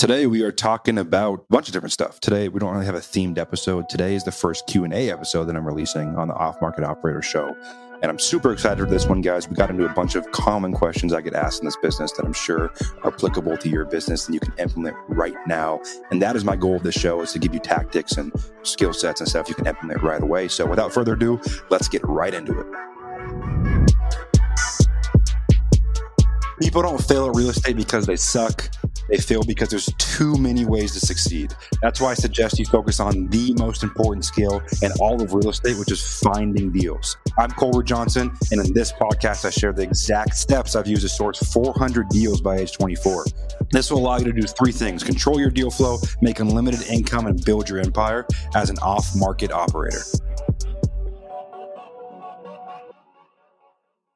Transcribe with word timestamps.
Today 0.00 0.26
we 0.26 0.40
are 0.44 0.50
talking 0.50 0.96
about 0.96 1.40
a 1.40 1.42
bunch 1.50 1.68
of 1.68 1.74
different 1.74 1.92
stuff. 1.92 2.20
Today 2.20 2.48
we 2.48 2.58
don't 2.58 2.72
really 2.72 2.86
have 2.86 2.94
a 2.94 3.00
themed 3.00 3.36
episode. 3.36 3.90
Today 3.90 4.14
is 4.14 4.24
the 4.24 4.32
first 4.32 4.66
Q&A 4.66 5.10
episode 5.10 5.44
that 5.44 5.54
I'm 5.54 5.66
releasing 5.66 6.16
on 6.16 6.26
the 6.26 6.32
Off 6.32 6.58
Market 6.62 6.84
Operator 6.84 7.20
show. 7.20 7.54
And 8.00 8.04
I'm 8.04 8.18
super 8.18 8.50
excited 8.50 8.82
for 8.82 8.88
this 8.88 9.04
one, 9.04 9.20
guys. 9.20 9.46
We 9.46 9.56
got 9.56 9.68
into 9.68 9.84
a 9.84 9.92
bunch 9.92 10.14
of 10.14 10.24
common 10.30 10.72
questions 10.72 11.12
I 11.12 11.20
get 11.20 11.34
asked 11.34 11.60
in 11.60 11.66
this 11.66 11.76
business 11.82 12.12
that 12.12 12.24
I'm 12.24 12.32
sure 12.32 12.72
are 13.02 13.12
applicable 13.12 13.58
to 13.58 13.68
your 13.68 13.84
business 13.84 14.24
and 14.24 14.32
you 14.34 14.40
can 14.40 14.54
implement 14.58 14.96
right 15.06 15.36
now. 15.46 15.82
And 16.10 16.22
that 16.22 16.34
is 16.34 16.46
my 16.46 16.56
goal 16.56 16.76
of 16.76 16.82
this 16.82 16.94
show 16.94 17.20
is 17.20 17.34
to 17.34 17.38
give 17.38 17.52
you 17.52 17.60
tactics 17.60 18.12
and 18.12 18.32
skill 18.62 18.94
sets 18.94 19.20
and 19.20 19.28
stuff 19.28 19.50
you 19.50 19.54
can 19.54 19.66
implement 19.66 20.02
right 20.02 20.22
away. 20.22 20.48
So 20.48 20.64
without 20.64 20.94
further 20.94 21.12
ado, 21.12 21.38
let's 21.68 21.88
get 21.88 22.02
right 22.04 22.32
into 22.32 22.58
it. 22.58 22.66
People 26.62 26.80
don't 26.80 27.02
fail 27.02 27.28
at 27.28 27.36
real 27.36 27.50
estate 27.50 27.76
because 27.76 28.06
they 28.06 28.16
suck. 28.16 28.70
They 29.08 29.18
fail 29.18 29.42
because 29.42 29.68
there's 29.68 29.88
too 29.98 30.36
many 30.36 30.64
ways 30.64 30.92
to 30.92 31.00
succeed. 31.00 31.54
That's 31.82 32.00
why 32.00 32.10
I 32.10 32.14
suggest 32.14 32.58
you 32.58 32.66
focus 32.66 33.00
on 33.00 33.28
the 33.28 33.54
most 33.54 33.82
important 33.82 34.24
skill 34.24 34.62
in 34.82 34.92
all 35.00 35.20
of 35.20 35.34
real 35.34 35.50
estate, 35.50 35.78
which 35.78 35.90
is 35.90 36.20
finding 36.20 36.70
deals. 36.70 37.16
I'm 37.38 37.50
Colbert 37.50 37.84
Johnson, 37.84 38.32
and 38.50 38.64
in 38.64 38.72
this 38.74 38.92
podcast, 38.92 39.44
I 39.44 39.50
share 39.50 39.72
the 39.72 39.82
exact 39.82 40.36
steps 40.36 40.76
I've 40.76 40.86
used 40.86 41.02
to 41.02 41.08
source 41.08 41.38
400 41.52 42.08
deals 42.08 42.40
by 42.40 42.58
age 42.58 42.72
24. 42.72 43.26
This 43.70 43.90
will 43.90 43.98
allow 43.98 44.18
you 44.18 44.24
to 44.24 44.32
do 44.32 44.42
three 44.42 44.72
things 44.72 45.02
control 45.02 45.40
your 45.40 45.50
deal 45.50 45.70
flow, 45.70 45.98
make 46.20 46.40
unlimited 46.40 46.82
income, 46.88 47.26
and 47.26 47.44
build 47.44 47.68
your 47.68 47.78
empire 47.78 48.26
as 48.54 48.70
an 48.70 48.78
off 48.78 49.14
market 49.16 49.52
operator. 49.52 50.02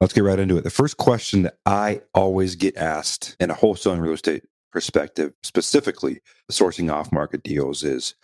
Let's 0.01 0.13
get 0.13 0.25
right 0.25 0.39
into 0.39 0.59
it. 0.59 0.65
The 0.65 0.71
first 0.71 0.97
question 0.99 1.43
that 1.43 1.57
I 1.65 2.03
always 2.13 2.57
get 2.57 2.77
asked 2.77 3.37
in 3.41 3.51
a 3.51 3.55
wholesaling 3.55 4.01
real 4.01 4.13
estate 4.13 4.45
perspective, 4.75 5.33
specifically 5.43 6.21
sourcing 6.53 6.93
off 6.93 7.13
market 7.13 7.43
deals, 7.43 7.83
is 7.85 8.15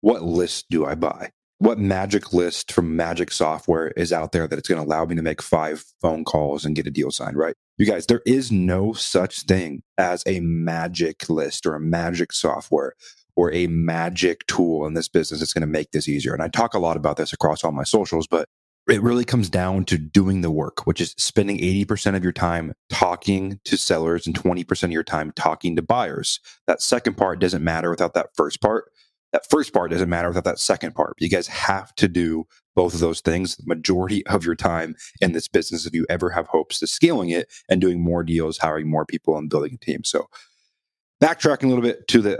what 0.00 0.22
list 0.22 0.66
do 0.70 0.86
I 0.86 0.94
buy? 0.94 1.32
What 1.58 1.78
magic 1.78 2.32
list 2.32 2.70
from 2.70 2.96
magic 2.96 3.32
software 3.32 3.88
is 3.88 4.12
out 4.12 4.30
there 4.30 4.46
that 4.46 4.58
it's 4.58 4.68
going 4.68 4.80
to 4.80 4.86
allow 4.86 5.04
me 5.04 5.16
to 5.16 5.22
make 5.22 5.42
five 5.42 5.84
phone 6.00 6.24
calls 6.24 6.64
and 6.64 6.76
get 6.76 6.86
a 6.86 6.90
deal 6.90 7.10
signed, 7.10 7.36
right? 7.36 7.54
You 7.76 7.86
guys, 7.86 8.06
there 8.06 8.22
is 8.24 8.52
no 8.52 8.92
such 8.92 9.42
thing 9.42 9.82
as 9.98 10.22
a 10.26 10.38
magic 10.40 11.28
list 11.28 11.66
or 11.66 11.74
a 11.74 11.80
magic 11.80 12.32
software 12.32 12.92
or 13.34 13.52
a 13.52 13.66
magic 13.66 14.46
tool 14.46 14.86
in 14.86 14.94
this 14.94 15.08
business 15.08 15.40
that's 15.40 15.52
going 15.52 15.62
to 15.62 15.66
make 15.66 15.90
this 15.90 16.08
easier. 16.08 16.34
And 16.34 16.42
I 16.42 16.48
talk 16.48 16.74
a 16.74 16.78
lot 16.78 16.96
about 16.96 17.16
this 17.16 17.32
across 17.32 17.64
all 17.64 17.72
my 17.72 17.84
socials, 17.84 18.28
but 18.28 18.48
it 18.88 19.02
really 19.02 19.24
comes 19.24 19.50
down 19.50 19.84
to 19.86 19.98
doing 19.98 20.42
the 20.42 20.50
work, 20.50 20.86
which 20.86 21.00
is 21.00 21.14
spending 21.18 21.58
80% 21.58 22.16
of 22.16 22.22
your 22.22 22.32
time 22.32 22.72
talking 22.88 23.58
to 23.64 23.76
sellers 23.76 24.26
and 24.26 24.36
20% 24.36 24.82
of 24.84 24.92
your 24.92 25.02
time 25.02 25.32
talking 25.34 25.74
to 25.76 25.82
buyers. 25.82 26.40
That 26.66 26.80
second 26.80 27.16
part 27.16 27.40
doesn't 27.40 27.64
matter 27.64 27.90
without 27.90 28.14
that 28.14 28.30
first 28.34 28.60
part. 28.60 28.92
That 29.32 29.48
first 29.50 29.72
part 29.72 29.90
doesn't 29.90 30.08
matter 30.08 30.28
without 30.28 30.44
that 30.44 30.60
second 30.60 30.94
part. 30.94 31.14
You 31.18 31.28
guys 31.28 31.48
have 31.48 31.94
to 31.96 32.06
do 32.06 32.46
both 32.76 32.94
of 32.94 33.00
those 33.00 33.20
things 33.20 33.56
the 33.56 33.64
majority 33.66 34.24
of 34.26 34.44
your 34.44 34.54
time 34.54 34.94
in 35.20 35.32
this 35.32 35.48
business 35.48 35.86
if 35.86 35.94
you 35.94 36.06
ever 36.08 36.30
have 36.30 36.46
hopes 36.46 36.78
to 36.78 36.86
scaling 36.86 37.30
it 37.30 37.50
and 37.68 37.80
doing 37.80 38.00
more 38.00 38.22
deals, 38.22 38.58
hiring 38.58 38.88
more 38.88 39.04
people, 39.04 39.36
and 39.36 39.50
building 39.50 39.74
a 39.74 39.84
team. 39.84 40.04
So 40.04 40.28
backtracking 41.22 41.64
a 41.64 41.68
little 41.68 41.82
bit 41.82 42.06
to 42.08 42.20
the 42.20 42.38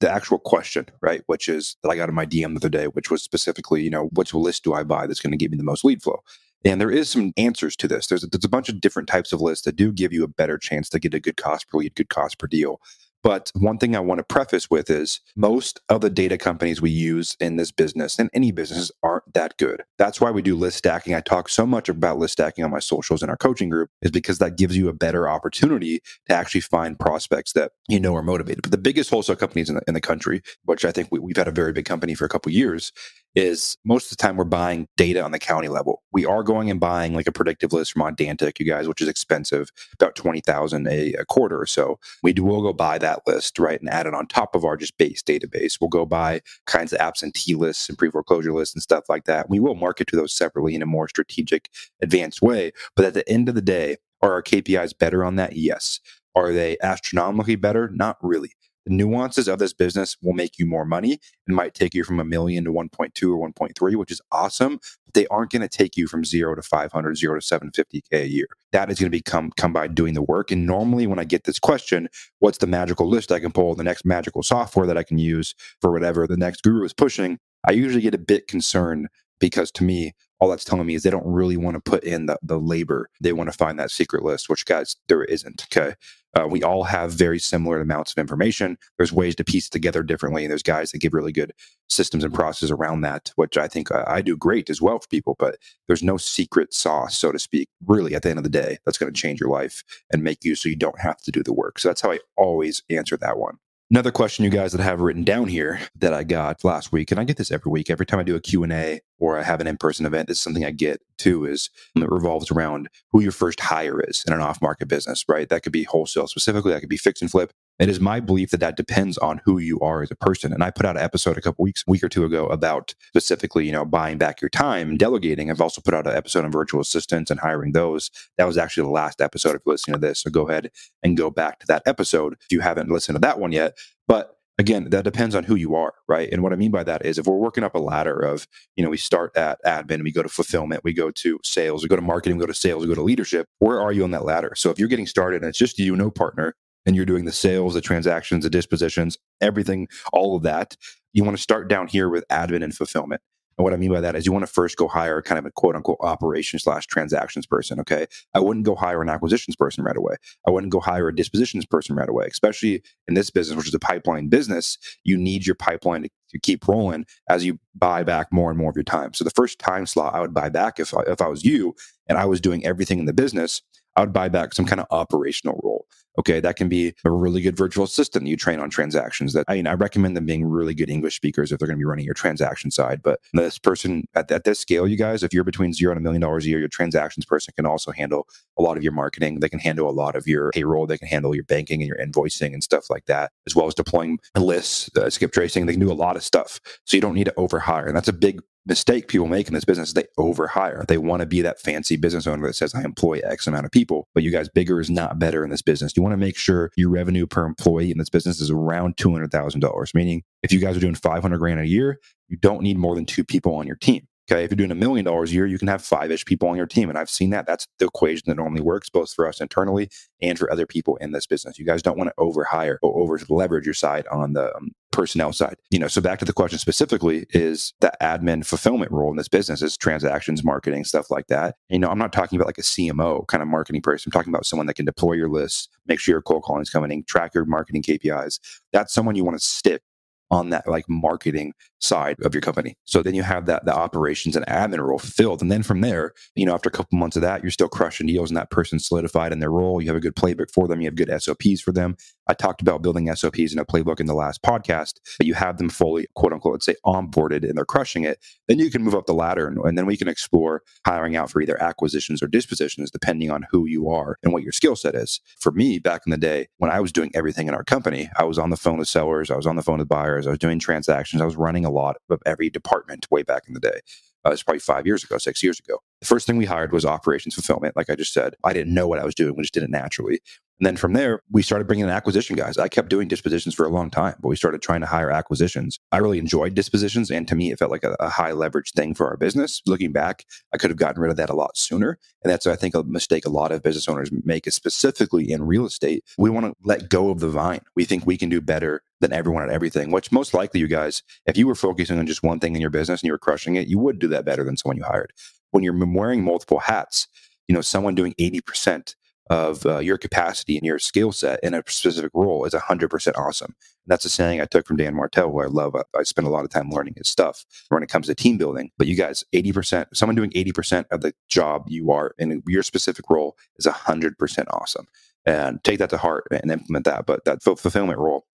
the 0.00 0.10
actual 0.10 0.38
question, 0.38 0.86
right? 1.00 1.22
Which 1.26 1.48
is 1.48 1.76
that 1.82 1.90
I 1.90 1.96
got 1.96 2.08
in 2.08 2.14
my 2.14 2.26
DM 2.26 2.52
the 2.52 2.60
other 2.60 2.68
day, 2.68 2.86
which 2.86 3.10
was 3.10 3.22
specifically, 3.22 3.82
you 3.82 3.90
know, 3.90 4.06
which 4.12 4.34
list 4.34 4.64
do 4.64 4.74
I 4.74 4.82
buy 4.84 5.06
that's 5.06 5.20
going 5.20 5.32
to 5.32 5.36
give 5.36 5.50
me 5.50 5.56
the 5.56 5.64
most 5.64 5.84
lead 5.84 6.02
flow? 6.02 6.22
And 6.64 6.80
there 6.80 6.90
is 6.90 7.08
some 7.08 7.32
answers 7.36 7.76
to 7.76 7.88
this. 7.88 8.08
There's 8.08 8.24
a, 8.24 8.26
there's 8.26 8.44
a 8.44 8.48
bunch 8.48 8.68
of 8.68 8.80
different 8.80 9.08
types 9.08 9.32
of 9.32 9.40
lists 9.40 9.64
that 9.64 9.76
do 9.76 9.92
give 9.92 10.12
you 10.12 10.24
a 10.24 10.28
better 10.28 10.58
chance 10.58 10.88
to 10.90 10.98
get 10.98 11.14
a 11.14 11.20
good 11.20 11.36
cost 11.36 11.68
per 11.68 11.78
lead, 11.78 11.94
good 11.94 12.08
cost 12.08 12.38
per 12.38 12.46
deal. 12.46 12.80
But 13.22 13.50
one 13.54 13.78
thing 13.78 13.96
I 13.96 14.00
want 14.00 14.18
to 14.18 14.24
preface 14.24 14.70
with 14.70 14.90
is 14.90 15.20
most 15.36 15.80
of 15.88 16.00
the 16.00 16.10
data 16.10 16.38
companies 16.38 16.80
we 16.80 16.90
use 16.90 17.36
in 17.40 17.56
this 17.56 17.72
business 17.72 18.18
and 18.18 18.30
any 18.32 18.52
business 18.52 18.90
aren't 19.02 19.34
that 19.34 19.56
good. 19.56 19.82
That's 19.98 20.20
why 20.20 20.30
we 20.30 20.42
do 20.42 20.56
list 20.56 20.78
stacking. 20.78 21.14
I 21.14 21.20
talk 21.20 21.48
so 21.48 21.66
much 21.66 21.88
about 21.88 22.18
list 22.18 22.32
stacking 22.32 22.64
on 22.64 22.70
my 22.70 22.78
socials 22.78 23.22
in 23.22 23.30
our 23.30 23.36
coaching 23.36 23.68
group 23.68 23.90
is 24.02 24.10
because 24.10 24.38
that 24.38 24.56
gives 24.56 24.76
you 24.76 24.88
a 24.88 24.92
better 24.92 25.28
opportunity 25.28 26.00
to 26.28 26.34
actually 26.34 26.60
find 26.60 26.98
prospects 26.98 27.52
that 27.54 27.72
you 27.88 27.98
know 27.98 28.14
are 28.14 28.22
motivated. 28.22 28.62
But 28.62 28.70
the 28.70 28.78
biggest 28.78 29.10
wholesale 29.10 29.36
companies 29.36 29.68
in 29.68 29.76
the, 29.76 29.82
in 29.88 29.94
the 29.94 30.00
country, 30.00 30.42
which 30.64 30.84
I 30.84 30.92
think 30.92 31.08
we, 31.10 31.18
we've 31.18 31.36
had 31.36 31.48
a 31.48 31.52
very 31.52 31.72
big 31.72 31.86
company 31.86 32.14
for 32.14 32.24
a 32.24 32.28
couple 32.28 32.52
years, 32.52 32.92
is 33.34 33.76
most 33.84 34.06
of 34.10 34.16
the 34.16 34.22
time 34.22 34.36
we're 34.36 34.44
buying 34.44 34.86
data 34.96 35.22
on 35.22 35.30
the 35.30 35.38
county 35.38 35.68
level. 35.68 36.02
We 36.12 36.26
are 36.26 36.42
going 36.42 36.70
and 36.70 36.80
buying 36.80 37.14
like 37.14 37.26
a 37.26 37.32
predictive 37.32 37.72
list 37.72 37.92
from 37.92 38.02
Audantic, 38.02 38.58
you 38.58 38.66
guys, 38.66 38.88
which 38.88 39.00
is 39.00 39.08
expensive, 39.08 39.70
about 39.94 40.16
20,000 40.16 40.86
a, 40.88 41.12
a 41.14 41.24
quarter 41.24 41.60
or 41.60 41.66
so. 41.66 41.98
We 42.22 42.32
do, 42.32 42.42
we'll 42.44 42.62
go 42.62 42.72
buy 42.72 42.98
that 42.98 43.22
list, 43.26 43.58
right, 43.58 43.80
and 43.80 43.88
add 43.90 44.06
it 44.06 44.14
on 44.14 44.26
top 44.26 44.54
of 44.54 44.64
our 44.64 44.76
just 44.76 44.98
base 44.98 45.22
database. 45.22 45.78
We'll 45.80 45.88
go 45.88 46.06
buy 46.06 46.40
kinds 46.66 46.92
of 46.92 47.00
absentee 47.00 47.54
lists 47.54 47.88
and 47.88 47.98
pre-foreclosure 47.98 48.52
lists 48.52 48.74
and 48.74 48.82
stuff 48.82 49.04
like 49.08 49.24
that. 49.24 49.48
We 49.48 49.60
will 49.60 49.74
market 49.74 50.08
to 50.08 50.16
those 50.16 50.36
separately 50.36 50.74
in 50.74 50.82
a 50.82 50.86
more 50.86 51.08
strategic, 51.08 51.70
advanced 52.02 52.42
way. 52.42 52.72
But 52.96 53.04
at 53.04 53.14
the 53.14 53.28
end 53.28 53.48
of 53.48 53.54
the 53.54 53.62
day, 53.62 53.96
are 54.20 54.32
our 54.32 54.42
KPIs 54.42 54.98
better 54.98 55.24
on 55.24 55.36
that? 55.36 55.56
Yes. 55.56 56.00
Are 56.34 56.52
they 56.52 56.76
astronomically 56.82 57.56
better? 57.56 57.90
Not 57.92 58.16
really. 58.22 58.52
The 58.88 58.94
nuances 58.94 59.48
of 59.48 59.58
this 59.58 59.74
business 59.74 60.16
will 60.22 60.32
make 60.32 60.58
you 60.58 60.64
more 60.64 60.86
money 60.86 61.20
and 61.46 61.54
might 61.54 61.74
take 61.74 61.92
you 61.92 62.04
from 62.04 62.20
a 62.20 62.24
million 62.24 62.64
to 62.64 62.72
1.2 62.72 63.38
or 63.38 63.50
1.3, 63.50 63.96
which 63.96 64.10
is 64.10 64.22
awesome. 64.32 64.80
But 65.04 65.12
they 65.12 65.26
aren't 65.26 65.50
going 65.50 65.60
to 65.60 65.68
take 65.68 65.94
you 65.94 66.06
from 66.06 66.24
zero 66.24 66.54
to 66.54 66.62
500, 66.62 67.18
zero 67.18 67.38
to 67.38 67.44
750K 67.44 68.00
a 68.12 68.26
year. 68.26 68.46
That 68.72 68.90
is 68.90 68.98
going 68.98 69.10
to 69.12 69.16
become 69.16 69.50
come 69.58 69.74
by 69.74 69.88
doing 69.88 70.14
the 70.14 70.22
work. 70.22 70.50
And 70.50 70.64
normally 70.64 71.06
when 71.06 71.18
I 71.18 71.24
get 71.24 71.44
this 71.44 71.58
question, 71.58 72.08
what's 72.38 72.58
the 72.58 72.66
magical 72.66 73.06
list 73.06 73.30
I 73.30 73.40
can 73.40 73.52
pull, 73.52 73.74
the 73.74 73.84
next 73.84 74.06
magical 74.06 74.42
software 74.42 74.86
that 74.86 74.96
I 74.96 75.02
can 75.02 75.18
use 75.18 75.54
for 75.82 75.92
whatever 75.92 76.26
the 76.26 76.38
next 76.38 76.62
guru 76.62 76.82
is 76.86 76.94
pushing, 76.94 77.38
I 77.68 77.72
usually 77.72 78.00
get 78.00 78.14
a 78.14 78.18
bit 78.18 78.48
concerned 78.48 79.08
because 79.38 79.70
to 79.72 79.84
me, 79.84 80.14
all 80.40 80.48
that's 80.48 80.64
telling 80.64 80.86
me 80.86 80.94
is 80.94 81.02
they 81.02 81.10
don't 81.10 81.26
really 81.26 81.56
want 81.56 81.74
to 81.74 81.90
put 81.90 82.04
in 82.04 82.26
the, 82.26 82.38
the 82.42 82.58
labor. 82.58 83.10
They 83.20 83.32
want 83.32 83.50
to 83.50 83.56
find 83.56 83.78
that 83.78 83.90
secret 83.90 84.22
list, 84.22 84.48
which 84.48 84.64
guys, 84.64 84.96
there 85.08 85.24
isn't. 85.24 85.66
Okay. 85.72 85.94
Uh, 86.38 86.46
we 86.46 86.62
all 86.62 86.84
have 86.84 87.10
very 87.10 87.38
similar 87.38 87.80
amounts 87.80 88.12
of 88.12 88.18
information. 88.18 88.76
There's 88.98 89.12
ways 89.12 89.34
to 89.36 89.44
piece 89.44 89.68
together 89.68 90.02
differently. 90.02 90.44
And 90.44 90.50
there's 90.50 90.62
guys 90.62 90.92
that 90.92 90.98
give 90.98 91.14
really 91.14 91.32
good 91.32 91.52
systems 91.88 92.22
and 92.22 92.32
processes 92.32 92.70
around 92.70 93.00
that, 93.00 93.32
which 93.36 93.56
I 93.56 93.66
think 93.66 93.90
uh, 93.90 94.04
I 94.06 94.20
do 94.20 94.36
great 94.36 94.68
as 94.70 94.80
well 94.80 94.98
for 94.98 95.08
people. 95.08 95.36
But 95.38 95.56
there's 95.86 96.02
no 96.02 96.16
secret 96.18 96.74
sauce, 96.74 97.18
so 97.18 97.32
to 97.32 97.38
speak, 97.38 97.68
really 97.86 98.14
at 98.14 98.22
the 98.22 98.30
end 98.30 98.38
of 98.38 98.44
the 98.44 98.50
day, 98.50 98.78
that's 98.84 98.98
going 98.98 99.12
to 99.12 99.20
change 99.20 99.40
your 99.40 99.50
life 99.50 99.82
and 100.12 100.22
make 100.22 100.44
you 100.44 100.54
so 100.54 100.68
you 100.68 100.76
don't 100.76 101.00
have 101.00 101.18
to 101.22 101.32
do 101.32 101.42
the 101.42 101.54
work. 101.54 101.78
So 101.78 101.88
that's 101.88 102.02
how 102.02 102.12
I 102.12 102.20
always 102.36 102.82
answer 102.90 103.16
that 103.16 103.38
one. 103.38 103.58
Another 103.90 104.10
question 104.10 104.44
you 104.44 104.50
guys 104.50 104.72
that 104.72 104.82
I 104.82 104.84
have 104.84 105.00
written 105.00 105.24
down 105.24 105.48
here 105.48 105.80
that 105.96 106.12
I 106.12 106.22
got 106.22 106.62
last 106.62 106.92
week, 106.92 107.10
and 107.10 107.18
I 107.18 107.24
get 107.24 107.38
this 107.38 107.50
every 107.50 107.72
week. 107.72 107.88
Every 107.88 108.04
time 108.04 108.20
I 108.20 108.22
do 108.22 108.36
a 108.36 108.40
Q&A 108.40 109.00
or 109.18 109.38
I 109.38 109.42
have 109.42 109.62
an 109.62 109.66
in-person 109.66 110.04
event, 110.04 110.28
this 110.28 110.36
is 110.36 110.42
something 110.42 110.62
I 110.62 110.72
get 110.72 111.00
too, 111.16 111.46
is 111.46 111.70
it 111.96 112.10
revolves 112.10 112.50
around 112.50 112.90
who 113.12 113.22
your 113.22 113.32
first 113.32 113.60
hire 113.60 114.02
is 114.02 114.24
in 114.26 114.34
an 114.34 114.42
off-market 114.42 114.88
business, 114.88 115.24
right? 115.26 115.48
That 115.48 115.62
could 115.62 115.72
be 115.72 115.84
wholesale 115.84 116.26
specifically, 116.26 116.70
that 116.72 116.80
could 116.80 116.90
be 116.90 116.98
fix 116.98 117.22
and 117.22 117.30
flip. 117.30 117.50
It 117.78 117.88
is 117.88 118.00
my 118.00 118.18
belief 118.18 118.50
that 118.50 118.58
that 118.58 118.76
depends 118.76 119.16
on 119.18 119.40
who 119.44 119.58
you 119.58 119.78
are 119.80 120.02
as 120.02 120.10
a 120.10 120.16
person. 120.16 120.52
And 120.52 120.64
I 120.64 120.70
put 120.70 120.84
out 120.84 120.96
an 120.96 121.02
episode 121.02 121.38
a 121.38 121.40
couple 121.40 121.62
weeks, 121.62 121.84
week 121.86 122.02
or 122.02 122.08
two 122.08 122.24
ago 122.24 122.46
about 122.46 122.94
specifically, 123.06 123.66
you 123.66 123.72
know, 123.72 123.84
buying 123.84 124.18
back 124.18 124.40
your 124.40 124.48
time 124.48 124.90
and 124.90 124.98
delegating. 124.98 125.48
I've 125.48 125.60
also 125.60 125.80
put 125.80 125.94
out 125.94 126.06
an 126.06 126.16
episode 126.16 126.44
on 126.44 126.50
virtual 126.50 126.80
assistants 126.80 127.30
and 127.30 127.38
hiring 127.38 127.72
those. 127.72 128.10
That 128.36 128.46
was 128.46 128.58
actually 128.58 128.84
the 128.84 128.90
last 128.90 129.20
episode 129.20 129.54
if 129.54 129.62
you're 129.64 129.74
listening 129.74 129.94
to 129.94 130.00
this. 130.00 130.22
So 130.22 130.30
go 130.30 130.48
ahead 130.48 130.72
and 131.04 131.16
go 131.16 131.30
back 131.30 131.60
to 131.60 131.66
that 131.68 131.82
episode 131.86 132.34
if 132.40 132.50
you 132.50 132.60
haven't 132.60 132.90
listened 132.90 133.14
to 133.14 133.20
that 133.20 133.38
one 133.38 133.52
yet. 133.52 133.78
But 134.08 134.34
again, 134.58 134.90
that 134.90 135.04
depends 135.04 135.36
on 135.36 135.44
who 135.44 135.54
you 135.54 135.76
are, 135.76 135.94
right? 136.08 136.28
And 136.32 136.42
what 136.42 136.52
I 136.52 136.56
mean 136.56 136.72
by 136.72 136.82
that 136.82 137.06
is 137.06 137.16
if 137.16 137.26
we're 137.26 137.36
working 137.36 137.62
up 137.62 137.76
a 137.76 137.78
ladder 137.78 138.18
of, 138.18 138.48
you 138.74 138.82
know, 138.82 138.90
we 138.90 138.96
start 138.96 139.36
at 139.36 139.62
admin, 139.64 140.02
we 140.02 140.10
go 140.10 140.24
to 140.24 140.28
fulfillment, 140.28 140.82
we 140.82 140.92
go 140.92 141.12
to 141.12 141.38
sales, 141.44 141.84
we 141.84 141.88
go 141.88 141.94
to 141.94 142.02
marketing, 142.02 142.38
we 142.38 142.42
go 142.42 142.48
to 142.48 142.54
sales, 142.54 142.82
we 142.82 142.88
go 142.88 142.96
to 142.96 143.02
leadership. 143.02 143.46
Where 143.60 143.80
are 143.80 143.92
you 143.92 144.02
on 144.02 144.10
that 144.10 144.24
ladder? 144.24 144.54
So 144.56 144.70
if 144.70 144.80
you're 144.80 144.88
getting 144.88 145.06
started 145.06 145.42
and 145.42 145.48
it's 145.48 145.58
just 145.58 145.78
you, 145.78 145.94
no 145.94 146.10
partner, 146.10 146.56
and 146.88 146.96
you're 146.96 147.04
doing 147.04 147.26
the 147.26 147.32
sales, 147.32 147.74
the 147.74 147.82
transactions, 147.82 148.44
the 148.44 148.50
dispositions, 148.50 149.18
everything, 149.42 149.86
all 150.10 150.34
of 150.34 150.42
that, 150.42 150.74
you 151.12 151.22
want 151.22 151.36
to 151.36 151.42
start 151.42 151.68
down 151.68 151.86
here 151.86 152.08
with 152.08 152.26
admin 152.28 152.64
and 152.64 152.74
fulfillment. 152.74 153.20
And 153.58 153.64
what 153.64 153.74
I 153.74 153.76
mean 153.76 153.92
by 153.92 154.00
that 154.00 154.16
is 154.16 154.24
you 154.24 154.32
want 154.32 154.46
to 154.46 154.50
first 154.50 154.78
go 154.78 154.88
hire 154.88 155.20
kind 155.20 155.38
of 155.38 155.44
a 155.44 155.50
quote 155.50 155.76
unquote 155.76 155.98
operations 156.00 156.62
slash 156.62 156.86
transactions 156.86 157.44
person. 157.44 157.78
Okay. 157.80 158.06
I 158.32 158.40
wouldn't 158.40 158.64
go 158.64 158.74
hire 158.74 159.02
an 159.02 159.10
acquisitions 159.10 159.54
person 159.54 159.84
right 159.84 159.98
away. 159.98 160.14
I 160.46 160.50
wouldn't 160.50 160.72
go 160.72 160.80
hire 160.80 161.08
a 161.08 161.14
dispositions 161.14 161.66
person 161.66 161.94
right 161.94 162.08
away, 162.08 162.26
especially 162.30 162.82
in 163.06 163.12
this 163.12 163.28
business, 163.28 163.58
which 163.58 163.68
is 163.68 163.74
a 163.74 163.78
pipeline 163.78 164.28
business. 164.28 164.78
You 165.04 165.18
need 165.18 165.44
your 165.44 165.56
pipeline 165.56 166.04
to, 166.04 166.08
to 166.30 166.38
keep 166.38 166.66
rolling 166.66 167.04
as 167.28 167.44
you 167.44 167.58
buy 167.74 168.02
back 168.02 168.32
more 168.32 168.48
and 168.48 168.58
more 168.58 168.70
of 168.70 168.76
your 168.76 168.82
time. 168.82 169.12
So 169.12 169.24
the 169.24 169.30
first 169.30 169.58
time 169.58 169.84
slot 169.84 170.14
I 170.14 170.20
would 170.20 170.32
buy 170.32 170.48
back 170.48 170.80
if 170.80 170.94
I, 170.94 171.02
if 171.06 171.20
I 171.20 171.28
was 171.28 171.44
you 171.44 171.74
and 172.06 172.16
I 172.16 172.24
was 172.24 172.40
doing 172.40 172.64
everything 172.64 172.98
in 172.98 173.04
the 173.04 173.12
business, 173.12 173.60
I 173.98 174.02
would 174.02 174.12
buy 174.12 174.28
back 174.28 174.54
some 174.54 174.64
kind 174.64 174.80
of 174.80 174.86
operational 174.92 175.60
role. 175.64 175.84
Okay, 176.20 176.38
that 176.38 176.54
can 176.54 176.68
be 176.68 176.94
a 177.04 177.10
really 177.10 177.40
good 177.40 177.56
virtual 177.56 177.84
assistant 177.84 178.26
you 178.28 178.36
train 178.36 178.60
on 178.60 178.70
transactions. 178.70 179.32
That 179.32 179.44
I 179.48 179.54
mean, 179.54 179.66
I 179.66 179.74
recommend 179.74 180.16
them 180.16 180.24
being 180.24 180.44
really 180.44 180.72
good 180.72 180.88
English 180.88 181.16
speakers 181.16 181.50
if 181.50 181.58
they're 181.58 181.66
going 181.66 181.76
to 181.76 181.80
be 181.80 181.84
running 181.84 182.04
your 182.04 182.14
transaction 182.14 182.70
side. 182.70 183.02
But 183.02 183.18
this 183.32 183.58
person 183.58 184.04
at, 184.14 184.30
at 184.30 184.44
this 184.44 184.60
scale, 184.60 184.86
you 184.86 184.96
guys, 184.96 185.24
if 185.24 185.32
you're 185.32 185.42
between 185.42 185.72
zero 185.72 185.92
and 185.92 185.98
a 185.98 186.00
million 186.00 186.20
dollars 186.20 186.44
a 186.44 186.48
year, 186.48 186.60
your 186.60 186.68
transactions 186.68 187.24
person 187.24 187.54
can 187.56 187.66
also 187.66 187.90
handle 187.90 188.28
a 188.56 188.62
lot 188.62 188.76
of 188.76 188.84
your 188.84 188.92
marketing. 188.92 189.40
They 189.40 189.48
can 189.48 189.58
handle 189.58 189.90
a 189.90 189.92
lot 189.92 190.14
of 190.14 190.28
your 190.28 190.50
payroll. 190.52 190.86
They 190.86 190.98
can 190.98 191.08
handle 191.08 191.34
your 191.34 191.44
banking 191.44 191.82
and 191.82 191.88
your 191.88 191.98
invoicing 191.98 192.52
and 192.52 192.62
stuff 192.62 192.88
like 192.90 193.06
that, 193.06 193.32
as 193.48 193.56
well 193.56 193.66
as 193.66 193.74
deploying 193.74 194.18
lists, 194.36 194.90
uh, 194.96 195.10
skip 195.10 195.32
tracing. 195.32 195.66
They 195.66 195.72
can 195.72 195.80
do 195.80 195.90
a 195.90 195.94
lot 195.94 196.14
of 196.14 196.22
stuff. 196.22 196.60
So 196.84 196.96
you 196.96 197.00
don't 197.00 197.14
need 197.14 197.24
to 197.24 197.34
overhire, 197.36 197.88
and 197.88 197.96
that's 197.96 198.08
a 198.08 198.12
big 198.12 198.40
mistake 198.66 199.08
people 199.08 199.26
make 199.26 199.48
in 199.48 199.54
this 199.54 199.64
business 199.64 199.92
they 199.92 200.04
overhire. 200.18 200.86
They 200.86 200.98
want 200.98 201.20
to 201.20 201.26
be 201.26 201.40
that 201.42 201.60
fancy 201.60 201.96
business 201.96 202.26
owner 202.26 202.46
that 202.46 202.54
says, 202.54 202.74
I 202.74 202.82
employ 202.82 203.20
X 203.24 203.46
amount 203.46 203.66
of 203.66 203.72
people. 203.72 204.08
But 204.14 204.22
you 204.22 204.30
guys, 204.30 204.48
bigger 204.48 204.80
is 204.80 204.90
not 204.90 205.18
better 205.18 205.44
in 205.44 205.50
this 205.50 205.62
business. 205.62 205.92
You 205.96 206.02
want 206.02 206.12
to 206.12 206.18
make 206.18 206.36
sure 206.36 206.70
your 206.76 206.90
revenue 206.90 207.26
per 207.26 207.46
employee 207.46 207.90
in 207.90 207.98
this 207.98 208.10
business 208.10 208.40
is 208.40 208.50
around 208.50 208.96
$200,000, 208.96 209.94
meaning 209.94 210.22
if 210.42 210.52
you 210.52 210.60
guys 210.60 210.76
are 210.76 210.80
doing 210.80 210.94
500 210.94 211.38
grand 211.38 211.60
a 211.60 211.66
year, 211.66 211.98
you 212.28 212.36
don't 212.36 212.62
need 212.62 212.76
more 212.76 212.94
than 212.94 213.06
two 213.06 213.24
people 213.24 213.54
on 213.54 213.66
your 213.66 213.76
team. 213.76 214.06
Okay. 214.30 214.44
If 214.44 214.50
you're 214.50 214.56
doing 214.56 214.70
a 214.70 214.74
million 214.74 215.06
dollars 215.06 215.30
a 215.30 215.34
year, 215.34 215.46
you 215.46 215.58
can 215.58 215.68
have 215.68 215.82
five 215.82 216.10
ish 216.10 216.24
people 216.24 216.48
on 216.48 216.56
your 216.56 216.66
team. 216.66 216.90
And 216.90 216.98
I've 216.98 217.08
seen 217.08 217.30
that. 217.30 217.46
That's 217.46 217.66
the 217.78 217.86
equation 217.86 218.24
that 218.26 218.36
normally 218.36 218.60
works 218.60 218.90
both 218.90 219.12
for 219.12 219.26
us 219.26 219.40
internally 219.40 219.88
and 220.20 220.38
for 220.38 220.52
other 220.52 220.66
people 220.66 220.96
in 220.96 221.12
this 221.12 221.26
business. 221.26 221.58
You 221.58 221.64
guys 221.64 221.82
don't 221.82 221.96
want 221.96 222.10
to 222.10 222.14
overhire 222.18 222.76
or 222.82 223.00
over 223.00 223.18
leverage 223.30 223.64
your 223.64 223.74
side 223.74 224.06
on 224.08 224.34
the 224.34 224.54
um, 224.54 224.72
personnel 224.92 225.32
side. 225.32 225.56
You 225.70 225.78
know, 225.78 225.88
so 225.88 226.02
back 226.02 226.18
to 226.18 226.24
the 226.26 226.32
question 226.32 226.58
specifically 226.58 227.24
is 227.30 227.72
the 227.80 227.92
admin 228.02 228.44
fulfillment 228.44 228.92
role 228.92 229.10
in 229.10 229.16
this 229.16 229.28
business 229.28 229.62
is 229.62 229.76
transactions, 229.76 230.44
marketing, 230.44 230.84
stuff 230.84 231.10
like 231.10 231.28
that. 231.28 231.54
You 231.70 231.78
know, 231.78 231.88
I'm 231.88 231.98
not 231.98 232.12
talking 232.12 232.36
about 232.36 232.48
like 232.48 232.58
a 232.58 232.62
CMO 232.62 233.26
kind 233.28 233.42
of 233.42 233.48
marketing 233.48 233.80
person. 233.80 234.10
I'm 234.10 234.18
talking 234.18 234.32
about 234.32 234.44
someone 234.44 234.66
that 234.66 234.74
can 234.74 234.84
deploy 234.84 235.12
your 235.12 235.30
list, 235.30 235.70
make 235.86 236.00
sure 236.00 236.12
your 236.12 236.22
cold 236.22 236.42
calling 236.42 236.62
is 236.62 236.70
coming 236.70 236.90
in, 236.90 237.04
track 237.04 237.32
your 237.34 237.46
marketing 237.46 237.82
KPIs. 237.82 238.40
That's 238.72 238.92
someone 238.92 239.14
you 239.14 239.24
want 239.24 239.38
to 239.38 239.44
stick 239.44 239.82
on 240.30 240.50
that 240.50 240.66
like 240.68 240.84
marketing 240.88 241.52
side 241.80 242.16
of 242.22 242.34
your 242.34 242.40
company. 242.40 242.76
So 242.84 243.02
then 243.02 243.14
you 243.14 243.22
have 243.22 243.46
that 243.46 243.64
the 243.64 243.74
operations 243.74 244.36
and 244.36 244.46
admin 244.46 244.84
role 244.84 244.98
filled. 244.98 245.42
And 245.42 245.50
then 245.50 245.62
from 245.62 245.80
there, 245.80 246.12
you 246.34 246.44
know, 246.44 246.54
after 246.54 246.68
a 246.68 246.72
couple 246.72 246.98
months 246.98 247.16
of 247.16 247.22
that, 247.22 247.42
you're 247.42 247.50
still 247.50 247.68
crushing 247.68 248.06
deals 248.06 248.30
and 248.30 248.36
that 248.36 248.50
person 248.50 248.78
solidified 248.78 249.32
in 249.32 249.38
their 249.38 249.50
role. 249.50 249.80
You 249.80 249.88
have 249.88 249.96
a 249.96 250.00
good 250.00 250.16
playbook 250.16 250.50
for 250.52 250.68
them. 250.68 250.80
You 250.80 250.86
have 250.88 250.96
good 250.96 251.10
SOPs 251.22 251.60
for 251.60 251.72
them. 251.72 251.96
I 252.28 252.34
talked 252.34 252.60
about 252.60 252.82
building 252.82 253.14
SOPs 253.14 253.52
in 253.52 253.58
a 253.58 253.64
playbook 253.64 254.00
in 254.00 254.06
the 254.06 254.14
last 254.14 254.42
podcast, 254.42 254.94
but 255.16 255.26
you 255.26 255.34
have 255.34 255.56
them 255.56 255.70
fully, 255.70 256.06
quote 256.14 256.32
unquote, 256.32 256.54
let's 256.54 256.66
say 256.66 256.76
onboarded 256.84 257.42
and 257.48 257.56
they're 257.56 257.64
crushing 257.64 258.04
it. 258.04 258.18
Then 258.48 258.58
you 258.58 258.70
can 258.70 258.82
move 258.82 258.94
up 258.94 259.06
the 259.06 259.14
ladder 259.14 259.46
and, 259.46 259.58
and 259.58 259.78
then 259.78 259.86
we 259.86 259.96
can 259.96 260.08
explore 260.08 260.62
hiring 260.84 261.16
out 261.16 261.30
for 261.30 261.40
either 261.40 261.60
acquisitions 261.62 262.22
or 262.22 262.26
dispositions, 262.26 262.90
depending 262.90 263.30
on 263.30 263.46
who 263.50 263.66
you 263.66 263.88
are 263.88 264.18
and 264.22 264.32
what 264.32 264.42
your 264.42 264.52
skill 264.52 264.76
set 264.76 264.94
is. 264.94 265.20
For 265.40 265.52
me, 265.52 265.78
back 265.78 266.02
in 266.06 266.10
the 266.10 266.18
day, 266.18 266.48
when 266.58 266.70
I 266.70 266.80
was 266.80 266.92
doing 266.92 267.10
everything 267.14 267.48
in 267.48 267.54
our 267.54 267.64
company, 267.64 268.10
I 268.18 268.24
was 268.24 268.38
on 268.38 268.50
the 268.50 268.56
phone 268.56 268.78
with 268.78 268.88
sellers, 268.88 269.30
I 269.30 269.36
was 269.36 269.46
on 269.46 269.56
the 269.56 269.62
phone 269.62 269.78
with 269.78 269.88
buyers, 269.88 270.26
I 270.26 270.30
was 270.30 270.38
doing 270.38 270.58
transactions, 270.58 271.22
I 271.22 271.24
was 271.24 271.36
running 271.36 271.64
a 271.64 271.70
lot 271.70 271.96
of 272.10 272.20
every 272.26 272.50
department 272.50 273.06
way 273.10 273.22
back 273.22 273.44
in 273.48 273.54
the 273.54 273.60
day. 273.60 273.80
Uh, 274.26 274.30
it's 274.30 274.42
probably 274.42 274.58
five 274.58 274.86
years 274.86 275.04
ago, 275.04 275.16
six 275.16 275.42
years 275.42 275.60
ago. 275.60 275.78
The 276.00 276.06
first 276.06 276.26
thing 276.26 276.36
we 276.36 276.44
hired 276.44 276.72
was 276.72 276.84
operations 276.84 277.34
fulfillment. 277.34 277.76
Like 277.76 277.88
I 277.88 277.94
just 277.94 278.12
said, 278.12 278.34
I 278.44 278.52
didn't 278.52 278.74
know 278.74 278.88
what 278.88 278.98
I 278.98 279.04
was 279.04 279.14
doing. 279.14 279.34
We 279.36 279.42
just 279.42 279.54
did 279.54 279.62
it 279.62 279.70
naturally. 279.70 280.20
And 280.60 280.66
then 280.66 280.76
from 280.76 280.92
there, 280.92 281.22
we 281.30 281.42
started 281.42 281.66
bringing 281.66 281.84
in 281.84 281.90
acquisition 281.90 282.34
guys. 282.34 282.58
I 282.58 282.66
kept 282.66 282.88
doing 282.88 283.06
dispositions 283.06 283.54
for 283.54 283.64
a 283.64 283.68
long 283.68 283.90
time, 283.90 284.16
but 284.20 284.28
we 284.28 284.34
started 284.36 284.60
trying 284.60 284.80
to 284.80 284.86
hire 284.86 285.10
acquisitions. 285.10 285.78
I 285.92 285.98
really 285.98 286.18
enjoyed 286.18 286.54
dispositions. 286.54 287.10
And 287.10 287.28
to 287.28 287.36
me, 287.36 287.52
it 287.52 287.58
felt 287.58 287.70
like 287.70 287.84
a, 287.84 287.96
a 288.00 288.08
high 288.08 288.32
leverage 288.32 288.72
thing 288.72 288.94
for 288.94 289.08
our 289.08 289.16
business. 289.16 289.62
Looking 289.66 289.92
back, 289.92 290.24
I 290.52 290.56
could 290.56 290.70
have 290.70 290.78
gotten 290.78 291.00
rid 291.00 291.12
of 291.12 291.16
that 291.16 291.30
a 291.30 291.36
lot 291.36 291.56
sooner. 291.56 291.98
And 292.24 292.32
that's, 292.32 292.46
I 292.46 292.56
think, 292.56 292.74
a 292.74 292.82
mistake 292.82 293.24
a 293.24 293.30
lot 293.30 293.52
of 293.52 293.62
business 293.62 293.88
owners 293.88 294.10
make 294.24 294.48
is 294.48 294.56
specifically 294.56 295.30
in 295.30 295.44
real 295.44 295.64
estate. 295.64 296.04
We 296.18 296.30
want 296.30 296.46
to 296.46 296.56
let 296.64 296.88
go 296.88 297.10
of 297.10 297.20
the 297.20 297.28
vine. 297.28 297.60
We 297.76 297.84
think 297.84 298.04
we 298.04 298.18
can 298.18 298.28
do 298.28 298.40
better 298.40 298.82
than 299.00 299.12
everyone 299.12 299.44
at 299.44 299.50
everything, 299.50 299.92
which 299.92 300.10
most 300.10 300.34
likely 300.34 300.58
you 300.58 300.66
guys, 300.66 301.04
if 301.26 301.36
you 301.36 301.46
were 301.46 301.54
focusing 301.54 302.00
on 302.00 302.06
just 302.06 302.24
one 302.24 302.40
thing 302.40 302.56
in 302.56 302.60
your 302.60 302.70
business 302.70 303.00
and 303.00 303.06
you 303.06 303.12
were 303.12 303.18
crushing 303.18 303.54
it, 303.54 303.68
you 303.68 303.78
would 303.78 304.00
do 304.00 304.08
that 304.08 304.24
better 304.24 304.42
than 304.42 304.56
someone 304.56 304.76
you 304.76 304.82
hired. 304.82 305.12
When 305.52 305.62
you're 305.62 305.86
wearing 305.86 306.24
multiple 306.24 306.58
hats, 306.58 307.06
you 307.46 307.54
know, 307.54 307.62
someone 307.62 307.94
doing 307.94 308.14
80% 308.20 308.94
of 309.30 309.66
uh, 309.66 309.78
your 309.78 309.98
capacity 309.98 310.56
and 310.56 310.64
your 310.64 310.78
skill 310.78 311.12
set 311.12 311.40
in 311.42 311.54
a 311.54 311.62
specific 311.66 312.10
role 312.14 312.44
is 312.44 312.54
100% 312.54 313.18
awesome. 313.18 313.54
And 313.54 313.86
that's 313.86 314.04
a 314.04 314.10
saying 314.10 314.40
I 314.40 314.46
took 314.46 314.66
from 314.66 314.76
Dan 314.76 314.94
Martell, 314.94 315.30
who 315.30 315.40
I 315.40 315.46
love. 315.46 315.74
I, 315.74 315.82
I 315.98 316.02
spend 316.02 316.26
a 316.26 316.30
lot 316.30 316.44
of 316.44 316.50
time 316.50 316.70
learning 316.70 316.94
his 316.96 317.08
stuff 317.08 317.44
when 317.68 317.82
it 317.82 317.88
comes 317.88 318.06
to 318.06 318.14
team 318.14 318.38
building. 318.38 318.70
But 318.78 318.86
you 318.86 318.96
guys, 318.96 319.24
80%, 319.34 319.86
someone 319.94 320.16
doing 320.16 320.30
80% 320.30 320.86
of 320.90 321.02
the 321.02 321.12
job 321.28 321.64
you 321.68 321.90
are 321.90 322.14
in 322.18 322.42
your 322.46 322.62
specific 322.62 323.10
role 323.10 323.36
is 323.56 323.66
100% 323.66 324.44
awesome. 324.50 324.86
And 325.26 325.62
take 325.62 325.78
that 325.78 325.90
to 325.90 325.98
heart 325.98 326.26
and 326.30 326.50
implement 326.50 326.86
that. 326.86 327.04
But 327.04 327.24
that 327.26 327.42
fulfillment 327.42 327.98
role 327.98 328.24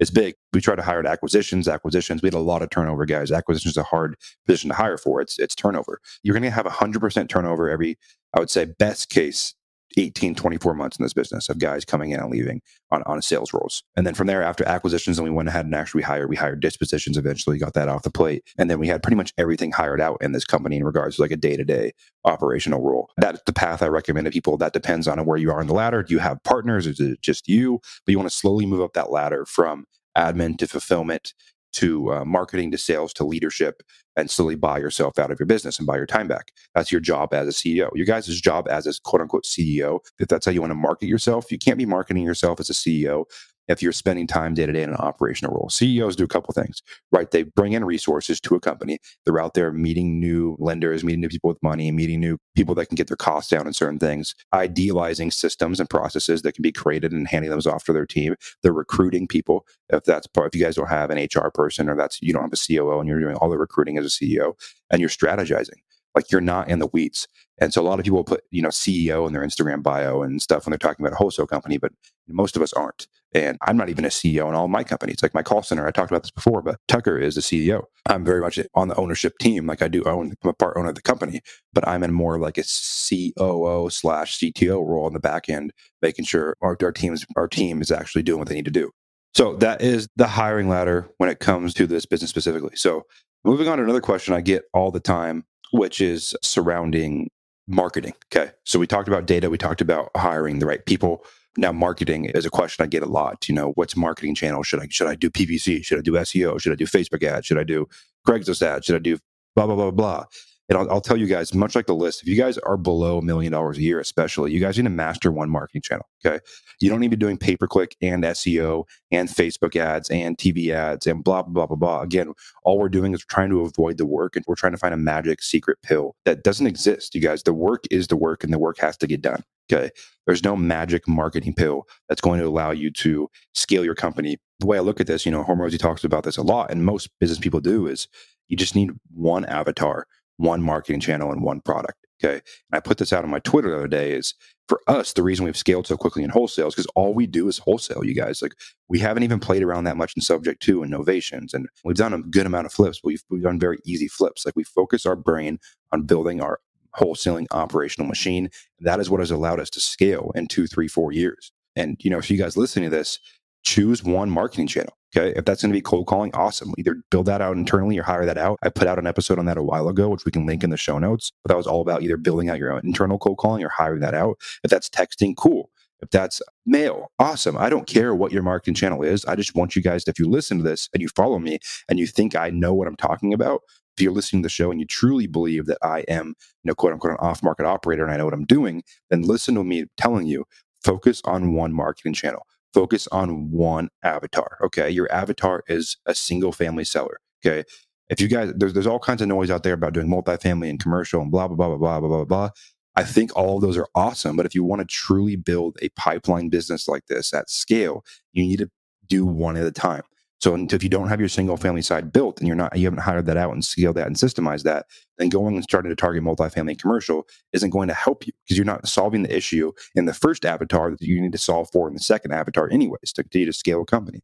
is 0.00 0.10
big. 0.10 0.34
We 0.52 0.60
try 0.60 0.74
to 0.74 0.82
hire 0.82 1.06
acquisitions, 1.06 1.68
acquisitions. 1.68 2.22
We 2.22 2.28
had 2.28 2.34
a 2.34 2.38
lot 2.38 2.62
of 2.62 2.70
turnover, 2.70 3.04
guys. 3.04 3.30
Acquisitions 3.30 3.74
is 3.74 3.76
a 3.76 3.84
hard 3.84 4.16
position 4.46 4.70
to 4.70 4.74
hire 4.74 4.96
for. 4.96 5.20
It's 5.20 5.38
it's 5.38 5.54
turnover. 5.54 6.00
You're 6.24 6.32
going 6.32 6.42
to 6.42 6.50
have 6.50 6.66
100% 6.66 7.28
turnover 7.28 7.68
every, 7.68 7.98
I 8.34 8.40
would 8.40 8.50
say, 8.50 8.64
best 8.64 9.10
case 9.10 9.54
18, 9.96 10.34
24 10.34 10.74
months 10.74 10.98
in 10.98 11.02
this 11.02 11.12
business 11.12 11.48
of 11.48 11.58
guys 11.58 11.84
coming 11.84 12.10
in 12.10 12.20
and 12.20 12.30
leaving 12.30 12.60
on, 12.90 13.02
on 13.06 13.22
sales 13.22 13.52
roles. 13.52 13.82
And 13.96 14.06
then 14.06 14.14
from 14.14 14.26
there, 14.26 14.42
after 14.42 14.66
acquisitions, 14.66 15.16
then 15.16 15.24
we 15.24 15.30
went 15.30 15.48
ahead 15.48 15.64
and 15.64 15.74
actually 15.74 16.02
hired, 16.02 16.28
we 16.28 16.36
hired 16.36 16.60
dispositions 16.60 17.16
eventually, 17.16 17.58
got 17.58 17.74
that 17.74 17.88
off 17.88 18.02
the 18.02 18.10
plate. 18.10 18.44
And 18.58 18.70
then 18.70 18.78
we 18.78 18.88
had 18.88 19.02
pretty 19.02 19.16
much 19.16 19.32
everything 19.38 19.72
hired 19.72 20.00
out 20.00 20.18
in 20.20 20.32
this 20.32 20.44
company 20.44 20.76
in 20.76 20.84
regards 20.84 21.16
to 21.16 21.22
like 21.22 21.30
a 21.30 21.36
day 21.36 21.56
to 21.56 21.64
day 21.64 21.92
operational 22.24 22.82
role. 22.82 23.10
That's 23.16 23.42
the 23.46 23.52
path 23.52 23.82
I 23.82 23.88
recommend 23.88 24.26
to 24.26 24.30
people. 24.30 24.56
That 24.56 24.72
depends 24.72 25.08
on 25.08 25.18
where 25.24 25.38
you 25.38 25.50
are 25.50 25.60
in 25.60 25.66
the 25.66 25.74
ladder. 25.74 26.02
Do 26.02 26.14
you 26.14 26.20
have 26.20 26.42
partners? 26.44 26.86
Is 26.86 27.00
it 27.00 27.20
just 27.20 27.48
you? 27.48 27.80
But 28.04 28.12
you 28.12 28.18
want 28.18 28.30
to 28.30 28.36
slowly 28.36 28.66
move 28.66 28.80
up 28.80 28.92
that 28.94 29.10
ladder 29.10 29.44
from 29.46 29.86
admin 30.16 30.58
to 30.58 30.66
fulfillment 30.66 31.34
to 31.72 32.12
uh, 32.12 32.24
marketing 32.24 32.70
to 32.70 32.78
sales 32.78 33.12
to 33.14 33.24
leadership 33.24 33.82
and 34.16 34.30
slowly 34.30 34.56
buy 34.56 34.78
yourself 34.78 35.18
out 35.18 35.30
of 35.30 35.38
your 35.38 35.46
business 35.46 35.78
and 35.78 35.86
buy 35.86 35.96
your 35.96 36.06
time 36.06 36.28
back. 36.28 36.52
That's 36.74 36.90
your 36.90 37.00
job 37.00 37.32
as 37.32 37.48
a 37.48 37.52
CEO. 37.52 37.90
Your 37.94 38.06
guys' 38.06 38.26
job 38.40 38.68
as 38.68 38.86
a 38.86 38.92
quote 39.04 39.22
unquote 39.22 39.44
CEO, 39.44 40.00
if 40.18 40.28
that's 40.28 40.46
how 40.46 40.52
you 40.52 40.60
want 40.60 40.72
to 40.72 40.76
market 40.76 41.06
yourself, 41.06 41.50
you 41.50 41.58
can't 41.58 41.78
be 41.78 41.86
marketing 41.86 42.24
yourself 42.24 42.60
as 42.60 42.70
a 42.70 42.74
CEO 42.74 43.24
if 43.70 43.82
you're 43.82 43.92
spending 43.92 44.26
time 44.26 44.52
day 44.52 44.66
to 44.66 44.72
day 44.72 44.82
in 44.82 44.90
an 44.90 44.96
operational 44.96 45.54
role. 45.54 45.68
CEOs 45.70 46.16
do 46.16 46.24
a 46.24 46.28
couple 46.28 46.52
things, 46.52 46.82
right? 47.12 47.30
They 47.30 47.44
bring 47.44 47.72
in 47.72 47.84
resources 47.84 48.40
to 48.40 48.56
a 48.56 48.60
company. 48.60 48.98
They're 49.24 49.40
out 49.40 49.54
there 49.54 49.72
meeting 49.72 50.18
new 50.18 50.56
lenders, 50.58 51.04
meeting 51.04 51.20
new 51.20 51.28
people 51.28 51.48
with 51.48 51.62
money, 51.62 51.90
meeting 51.92 52.18
new 52.18 52.38
people 52.56 52.74
that 52.74 52.86
can 52.86 52.96
get 52.96 53.06
their 53.06 53.16
costs 53.16 53.50
down 53.50 53.68
in 53.68 53.72
certain 53.72 54.00
things, 54.00 54.34
idealizing 54.52 55.30
systems 55.30 55.78
and 55.78 55.88
processes 55.88 56.42
that 56.42 56.54
can 56.54 56.62
be 56.62 56.72
created 56.72 57.12
and 57.12 57.28
handing 57.28 57.50
those 57.50 57.66
off 57.66 57.84
to 57.84 57.92
their 57.92 58.06
team. 58.06 58.34
They're 58.62 58.72
recruiting 58.72 59.28
people. 59.28 59.64
If 59.88 60.02
that's 60.04 60.26
part, 60.26 60.48
if 60.48 60.58
you 60.58 60.64
guys 60.64 60.74
don't 60.74 60.88
have 60.88 61.10
an 61.10 61.18
HR 61.18 61.50
person 61.54 61.88
or 61.88 61.96
that's 61.96 62.20
you 62.20 62.32
don't 62.32 62.42
have 62.42 62.52
a 62.52 62.56
COO 62.56 62.98
and 62.98 63.08
you're 63.08 63.20
doing 63.20 63.36
all 63.36 63.48
the 63.48 63.58
recruiting 63.58 63.98
as 63.98 64.04
a 64.04 64.08
CEO 64.08 64.54
and 64.90 65.00
you're 65.00 65.08
strategizing 65.08 65.78
like 66.14 66.30
you're 66.30 66.40
not 66.40 66.68
in 66.68 66.78
the 66.78 66.88
weeds. 66.92 67.28
And 67.60 67.74
so 67.74 67.82
a 67.82 67.84
lot 67.84 67.98
of 67.98 68.04
people 68.04 68.24
put, 68.24 68.42
you 68.50 68.62
know, 68.62 68.70
CEO 68.70 69.26
in 69.26 69.34
their 69.34 69.44
Instagram 69.44 69.82
bio 69.82 70.22
and 70.22 70.40
stuff 70.40 70.64
when 70.64 70.70
they're 70.70 70.78
talking 70.78 71.04
about 71.04 71.12
a 71.12 71.18
wholesale 71.18 71.46
company, 71.46 71.76
but 71.76 71.92
most 72.26 72.56
of 72.56 72.62
us 72.62 72.72
aren't. 72.72 73.06
And 73.34 73.58
I'm 73.62 73.76
not 73.76 73.90
even 73.90 74.04
a 74.04 74.08
CEO 74.08 74.48
in 74.48 74.54
all 74.54 74.66
my 74.66 74.82
companies. 74.82 75.22
Like 75.22 75.34
my 75.34 75.42
call 75.42 75.62
center, 75.62 75.86
I 75.86 75.90
talked 75.90 76.10
about 76.10 76.22
this 76.22 76.30
before, 76.30 76.62
but 76.62 76.80
Tucker 76.88 77.18
is 77.18 77.34
the 77.34 77.42
CEO. 77.42 77.84
I'm 78.08 78.24
very 78.24 78.40
much 78.40 78.58
on 78.74 78.88
the 78.88 78.96
ownership 78.96 79.34
team. 79.38 79.66
Like 79.66 79.82
I 79.82 79.88
do 79.88 80.02
own, 80.04 80.34
I'm 80.42 80.50
a 80.50 80.54
part 80.54 80.76
owner 80.76 80.88
of 80.88 80.94
the 80.94 81.02
company, 81.02 81.42
but 81.72 81.86
I'm 81.86 82.02
in 82.02 82.12
more 82.12 82.40
like 82.40 82.56
a 82.58 82.64
COO 82.64 83.90
slash 83.90 84.38
CTO 84.38 84.84
role 84.84 85.04
on 85.04 85.12
the 85.12 85.20
back 85.20 85.48
end, 85.48 85.72
making 86.00 86.24
sure 86.24 86.56
our, 86.62 86.76
our 86.82 86.92
teams, 86.92 87.26
our 87.36 87.46
team 87.46 87.82
is 87.82 87.90
actually 87.90 88.22
doing 88.22 88.38
what 88.38 88.48
they 88.48 88.54
need 88.54 88.64
to 88.64 88.70
do. 88.70 88.90
So 89.34 89.54
that 89.56 89.80
is 89.80 90.08
the 90.16 90.26
hiring 90.26 90.68
ladder 90.68 91.08
when 91.18 91.28
it 91.28 91.38
comes 91.38 91.74
to 91.74 91.86
this 91.86 92.06
business 92.06 92.30
specifically. 92.30 92.74
So 92.74 93.04
moving 93.44 93.68
on 93.68 93.78
to 93.78 93.84
another 93.84 94.00
question 94.00 94.34
I 94.34 94.40
get 94.40 94.64
all 94.72 94.90
the 94.90 94.98
time 94.98 95.44
which 95.72 96.00
is 96.00 96.34
surrounding 96.42 97.30
marketing. 97.66 98.14
Okay. 98.34 98.52
So 98.64 98.78
we 98.78 98.86
talked 98.86 99.08
about 99.08 99.26
data, 99.26 99.50
we 99.50 99.58
talked 99.58 99.80
about 99.80 100.10
hiring 100.16 100.58
the 100.58 100.66
right 100.66 100.84
people. 100.84 101.24
Now 101.56 101.72
marketing 101.72 102.26
is 102.26 102.46
a 102.46 102.50
question 102.50 102.82
I 102.82 102.86
get 102.86 103.02
a 103.02 103.06
lot. 103.06 103.48
You 103.48 103.54
know, 103.54 103.72
what's 103.74 103.96
marketing 103.96 104.34
channel? 104.34 104.62
Should 104.62 104.80
I 104.80 104.86
should 104.88 105.08
I 105.08 105.14
do 105.14 105.30
PPC? 105.30 105.84
Should 105.84 105.98
I 105.98 106.02
do 106.02 106.12
SEO? 106.12 106.60
Should 106.60 106.72
I 106.72 106.76
do 106.76 106.86
Facebook 106.86 107.24
ads? 107.24 107.46
Should 107.46 107.58
I 107.58 107.64
do 107.64 107.88
Craigslist 108.26 108.62
ads? 108.62 108.86
Should 108.86 108.96
I 108.96 109.00
do 109.00 109.18
blah 109.56 109.66
blah 109.66 109.74
blah 109.74 109.90
blah? 109.90 110.24
And 110.70 110.78
I'll, 110.78 110.88
I'll, 110.88 111.00
tell 111.00 111.16
you 111.16 111.26
guys, 111.26 111.52
much 111.52 111.74
like 111.74 111.86
the 111.86 111.96
list, 111.96 112.22
if 112.22 112.28
you 112.28 112.36
guys 112.36 112.56
are 112.58 112.76
below 112.76 113.18
a 113.18 113.22
million 113.22 113.50
dollars 113.50 113.76
a 113.76 113.82
year, 113.82 113.98
especially, 113.98 114.52
you 114.52 114.60
guys 114.60 114.78
need 114.78 114.84
to 114.84 114.90
master 114.90 115.32
one 115.32 115.50
marketing 115.50 115.82
channel. 115.82 116.06
Okay. 116.24 116.38
You 116.80 116.88
don't 116.88 117.00
need 117.00 117.10
to 117.10 117.16
be 117.16 117.20
doing 117.20 117.36
pay 117.36 117.56
per 117.56 117.66
click 117.66 117.96
and 118.00 118.22
SEO 118.22 118.84
and 119.10 119.28
Facebook 119.28 119.74
ads 119.74 120.08
and 120.10 120.38
TV 120.38 120.70
ads 120.70 121.08
and 121.08 121.24
blah, 121.24 121.42
blah, 121.42 121.66
blah, 121.66 121.66
blah. 121.66 121.76
Blah. 121.76 122.02
Again, 122.02 122.34
all 122.62 122.78
we're 122.78 122.88
doing 122.88 123.14
is 123.14 123.24
trying 123.24 123.50
to 123.50 123.62
avoid 123.62 123.98
the 123.98 124.06
work 124.06 124.36
and 124.36 124.44
we're 124.46 124.54
trying 124.54 124.72
to 124.72 124.78
find 124.78 124.94
a 124.94 124.98
magic 124.98 125.42
secret 125.42 125.78
pill 125.82 126.14
that 126.24 126.44
doesn't 126.44 126.66
exist. 126.66 127.14
You 127.14 127.20
guys, 127.20 127.42
the 127.42 127.54
work 127.54 127.84
is 127.90 128.06
the 128.06 128.16
work 128.16 128.44
and 128.44 128.52
the 128.52 128.58
work 128.58 128.78
has 128.78 128.96
to 128.98 129.06
get 129.08 129.22
done. 129.22 129.42
Okay. 129.72 129.90
There's 130.26 130.44
no 130.44 130.56
magic 130.56 131.08
marketing 131.08 131.54
pill 131.54 131.84
that's 132.08 132.20
going 132.20 132.38
to 132.38 132.46
allow 132.46 132.70
you 132.70 132.90
to 132.92 133.28
scale 133.54 133.84
your 133.84 133.94
company. 133.94 134.36
The 134.60 134.66
way 134.66 134.76
I 134.76 134.82
look 134.82 135.00
at 135.00 135.06
this, 135.06 135.26
you 135.26 135.32
know, 135.32 135.42
Hormozi 135.42 135.78
talks 135.78 136.04
about 136.04 136.22
this 136.24 136.36
a 136.36 136.42
lot, 136.42 136.70
and 136.70 136.84
most 136.84 137.08
business 137.18 137.38
people 137.38 137.60
do 137.60 137.86
is 137.86 138.06
you 138.48 138.56
just 138.56 138.74
need 138.74 138.90
one 139.12 139.44
avatar 139.46 140.06
one 140.40 140.62
marketing 140.62 141.00
channel 141.00 141.30
and 141.30 141.42
one 141.42 141.60
product. 141.60 141.98
Okay. 142.22 142.34
And 142.34 142.42
I 142.72 142.80
put 142.80 142.98
this 142.98 143.12
out 143.12 143.24
on 143.24 143.30
my 143.30 143.38
Twitter 143.40 143.70
the 143.70 143.76
other 143.76 143.88
day 143.88 144.12
is 144.12 144.34
for 144.68 144.80
us, 144.86 145.12
the 145.12 145.22
reason 145.22 145.44
we've 145.44 145.56
scaled 145.56 145.86
so 145.86 145.96
quickly 145.96 146.22
in 146.22 146.30
wholesale 146.30 146.68
is 146.68 146.74
because 146.74 146.90
all 146.94 147.12
we 147.12 147.26
do 147.26 147.48
is 147.48 147.58
wholesale, 147.58 148.04
you 148.04 148.14
guys. 148.14 148.40
Like 148.40 148.52
we 148.88 148.98
haven't 148.98 149.22
even 149.22 149.40
played 149.40 149.62
around 149.62 149.84
that 149.84 149.96
much 149.96 150.12
in 150.16 150.22
subject 150.22 150.62
to 150.64 150.82
innovations. 150.82 151.52
And 151.52 151.66
we've 151.84 151.96
done 151.96 152.14
a 152.14 152.22
good 152.22 152.46
amount 152.46 152.66
of 152.66 152.72
flips, 152.72 153.00
but 153.02 153.08
we've, 153.08 153.22
we've 153.30 153.42
done 153.42 153.58
very 153.58 153.78
easy 153.84 154.08
flips. 154.08 154.46
Like 154.46 154.56
we 154.56 154.64
focus 154.64 155.06
our 155.06 155.16
brain 155.16 155.58
on 155.92 156.02
building 156.02 156.40
our 156.40 156.60
wholesaling 156.96 157.46
operational 157.50 158.08
machine. 158.08 158.48
That 158.80 159.00
is 159.00 159.10
what 159.10 159.20
has 159.20 159.30
allowed 159.30 159.60
us 159.60 159.70
to 159.70 159.80
scale 159.80 160.32
in 160.34 160.46
two, 160.46 160.66
three, 160.66 160.88
four 160.88 161.12
years. 161.12 161.52
And, 161.76 161.96
you 162.00 162.10
know, 162.10 162.18
if 162.18 162.30
you 162.30 162.38
guys 162.38 162.56
listening 162.56 162.90
to 162.90 162.96
this, 162.96 163.18
choose 163.62 164.02
one 164.02 164.30
marketing 164.30 164.66
channel. 164.66 164.94
Okay. 165.16 165.32
If 165.36 165.44
that's 165.44 165.62
going 165.62 165.72
to 165.72 165.76
be 165.76 165.82
cold 165.82 166.06
calling, 166.06 166.32
awesome. 166.34 166.72
Either 166.78 166.96
build 167.10 167.26
that 167.26 167.40
out 167.40 167.56
internally 167.56 167.98
or 167.98 168.04
hire 168.04 168.24
that 168.26 168.38
out. 168.38 168.58
I 168.62 168.68
put 168.68 168.86
out 168.86 168.98
an 168.98 169.06
episode 169.08 169.38
on 169.38 169.46
that 169.46 169.58
a 169.58 169.62
while 169.62 169.88
ago, 169.88 170.08
which 170.08 170.24
we 170.24 170.30
can 170.30 170.46
link 170.46 170.62
in 170.62 170.70
the 170.70 170.76
show 170.76 170.98
notes. 170.98 171.32
But 171.42 171.48
that 171.48 171.56
was 171.56 171.66
all 171.66 171.80
about 171.80 172.02
either 172.02 172.16
building 172.16 172.48
out 172.48 172.58
your 172.58 172.72
own 172.72 172.82
internal 172.84 173.18
cold 173.18 173.38
calling 173.38 173.64
or 173.64 173.70
hiring 173.70 174.00
that 174.00 174.14
out. 174.14 174.38
If 174.62 174.70
that's 174.70 174.88
texting, 174.88 175.36
cool. 175.36 175.70
If 176.02 176.10
that's 176.10 176.40
mail, 176.64 177.10
awesome. 177.18 177.58
I 177.58 177.68
don't 177.68 177.86
care 177.86 178.14
what 178.14 178.32
your 178.32 178.42
marketing 178.42 178.74
channel 178.74 179.02
is. 179.02 179.24
I 179.26 179.36
just 179.36 179.54
want 179.54 179.76
you 179.76 179.82
guys, 179.82 180.04
to, 180.04 180.10
if 180.10 180.18
you 180.18 180.28
listen 180.28 180.58
to 180.58 180.64
this 180.64 180.88
and 180.94 181.02
you 181.02 181.08
follow 181.08 181.38
me 181.38 181.58
and 181.88 181.98
you 181.98 182.06
think 182.06 182.34
I 182.34 182.50
know 182.50 182.72
what 182.72 182.88
I'm 182.88 182.96
talking 182.96 183.34
about, 183.34 183.62
if 183.96 184.02
you're 184.02 184.12
listening 184.12 184.42
to 184.42 184.46
the 184.46 184.50
show 184.50 184.70
and 184.70 184.80
you 184.80 184.86
truly 184.86 185.26
believe 185.26 185.66
that 185.66 185.78
I 185.82 186.00
am, 186.08 186.28
you 186.28 186.68
know, 186.68 186.74
quote 186.74 186.92
unquote, 186.92 187.12
an 187.12 187.18
off 187.20 187.42
market 187.42 187.66
operator 187.66 188.04
and 188.04 188.12
I 188.12 188.16
know 188.16 188.24
what 188.24 188.32
I'm 188.32 188.46
doing, 188.46 188.82
then 189.10 189.22
listen 189.22 189.56
to 189.56 189.64
me 189.64 189.86
telling 189.98 190.26
you 190.26 190.44
focus 190.82 191.20
on 191.24 191.52
one 191.52 191.74
marketing 191.74 192.14
channel 192.14 192.46
focus 192.72 193.08
on 193.08 193.50
one 193.50 193.88
avatar. 194.02 194.58
Okay. 194.62 194.90
Your 194.90 195.10
avatar 195.12 195.62
is 195.68 195.96
a 196.06 196.14
single 196.14 196.52
family 196.52 196.84
seller. 196.84 197.18
Okay. 197.44 197.64
If 198.08 198.20
you 198.20 198.28
guys, 198.28 198.52
there's, 198.56 198.72
there's 198.72 198.86
all 198.86 198.98
kinds 198.98 199.22
of 199.22 199.28
noise 199.28 199.50
out 199.50 199.62
there 199.62 199.74
about 199.74 199.92
doing 199.92 200.08
multifamily 200.08 200.68
and 200.68 200.80
commercial 200.80 201.20
and 201.22 201.30
blah, 201.30 201.46
blah, 201.48 201.56
blah, 201.56 201.76
blah, 201.76 202.00
blah, 202.00 202.08
blah, 202.08 202.24
blah. 202.24 202.50
I 202.96 203.04
think 203.04 203.34
all 203.36 203.56
of 203.56 203.62
those 203.62 203.76
are 203.76 203.86
awesome. 203.94 204.36
But 204.36 204.46
if 204.46 204.54
you 204.54 204.64
want 204.64 204.80
to 204.80 204.86
truly 204.86 205.36
build 205.36 205.76
a 205.80 205.90
pipeline 205.90 206.48
business 206.48 206.88
like 206.88 207.06
this 207.06 207.32
at 207.32 207.48
scale, 207.48 208.04
you 208.32 208.42
need 208.42 208.58
to 208.58 208.70
do 209.06 209.24
one 209.24 209.56
at 209.56 209.64
a 209.64 209.72
time. 209.72 210.02
So 210.40 210.54
if 210.54 210.82
you 210.82 210.88
don't 210.88 211.08
have 211.08 211.20
your 211.20 211.28
single 211.28 211.58
family 211.58 211.82
side 211.82 212.12
built 212.12 212.38
and 212.38 212.46
you're 212.46 212.56
not, 212.56 212.76
you 212.76 212.86
haven't 212.86 213.00
hired 213.00 213.26
that 213.26 213.36
out 213.36 213.52
and 213.52 213.62
scaled 213.64 213.96
that 213.96 214.06
and 214.06 214.16
systemized 214.16 214.62
that, 214.62 214.86
then 215.18 215.28
going 215.28 215.54
and 215.54 215.62
starting 215.62 215.90
to 215.90 215.96
target 215.96 216.22
multifamily 216.22 216.80
commercial 216.80 217.26
isn't 217.52 217.70
going 217.70 217.88
to 217.88 217.94
help 217.94 218.26
you 218.26 218.32
because 218.44 218.56
you're 218.56 218.64
not 218.64 218.88
solving 218.88 219.22
the 219.22 219.36
issue 219.36 219.70
in 219.94 220.06
the 220.06 220.14
first 220.14 220.46
avatar 220.46 220.90
that 220.92 221.00
you 221.02 221.20
need 221.20 221.32
to 221.32 221.38
solve 221.38 221.68
for 221.72 221.88
in 221.88 221.94
the 221.94 222.00
second 222.00 222.32
avatar 222.32 222.70
anyways 222.70 223.12
to 223.12 223.22
continue 223.22 223.46
to 223.46 223.52
scale 223.52 223.82
a 223.82 223.84
company. 223.84 224.22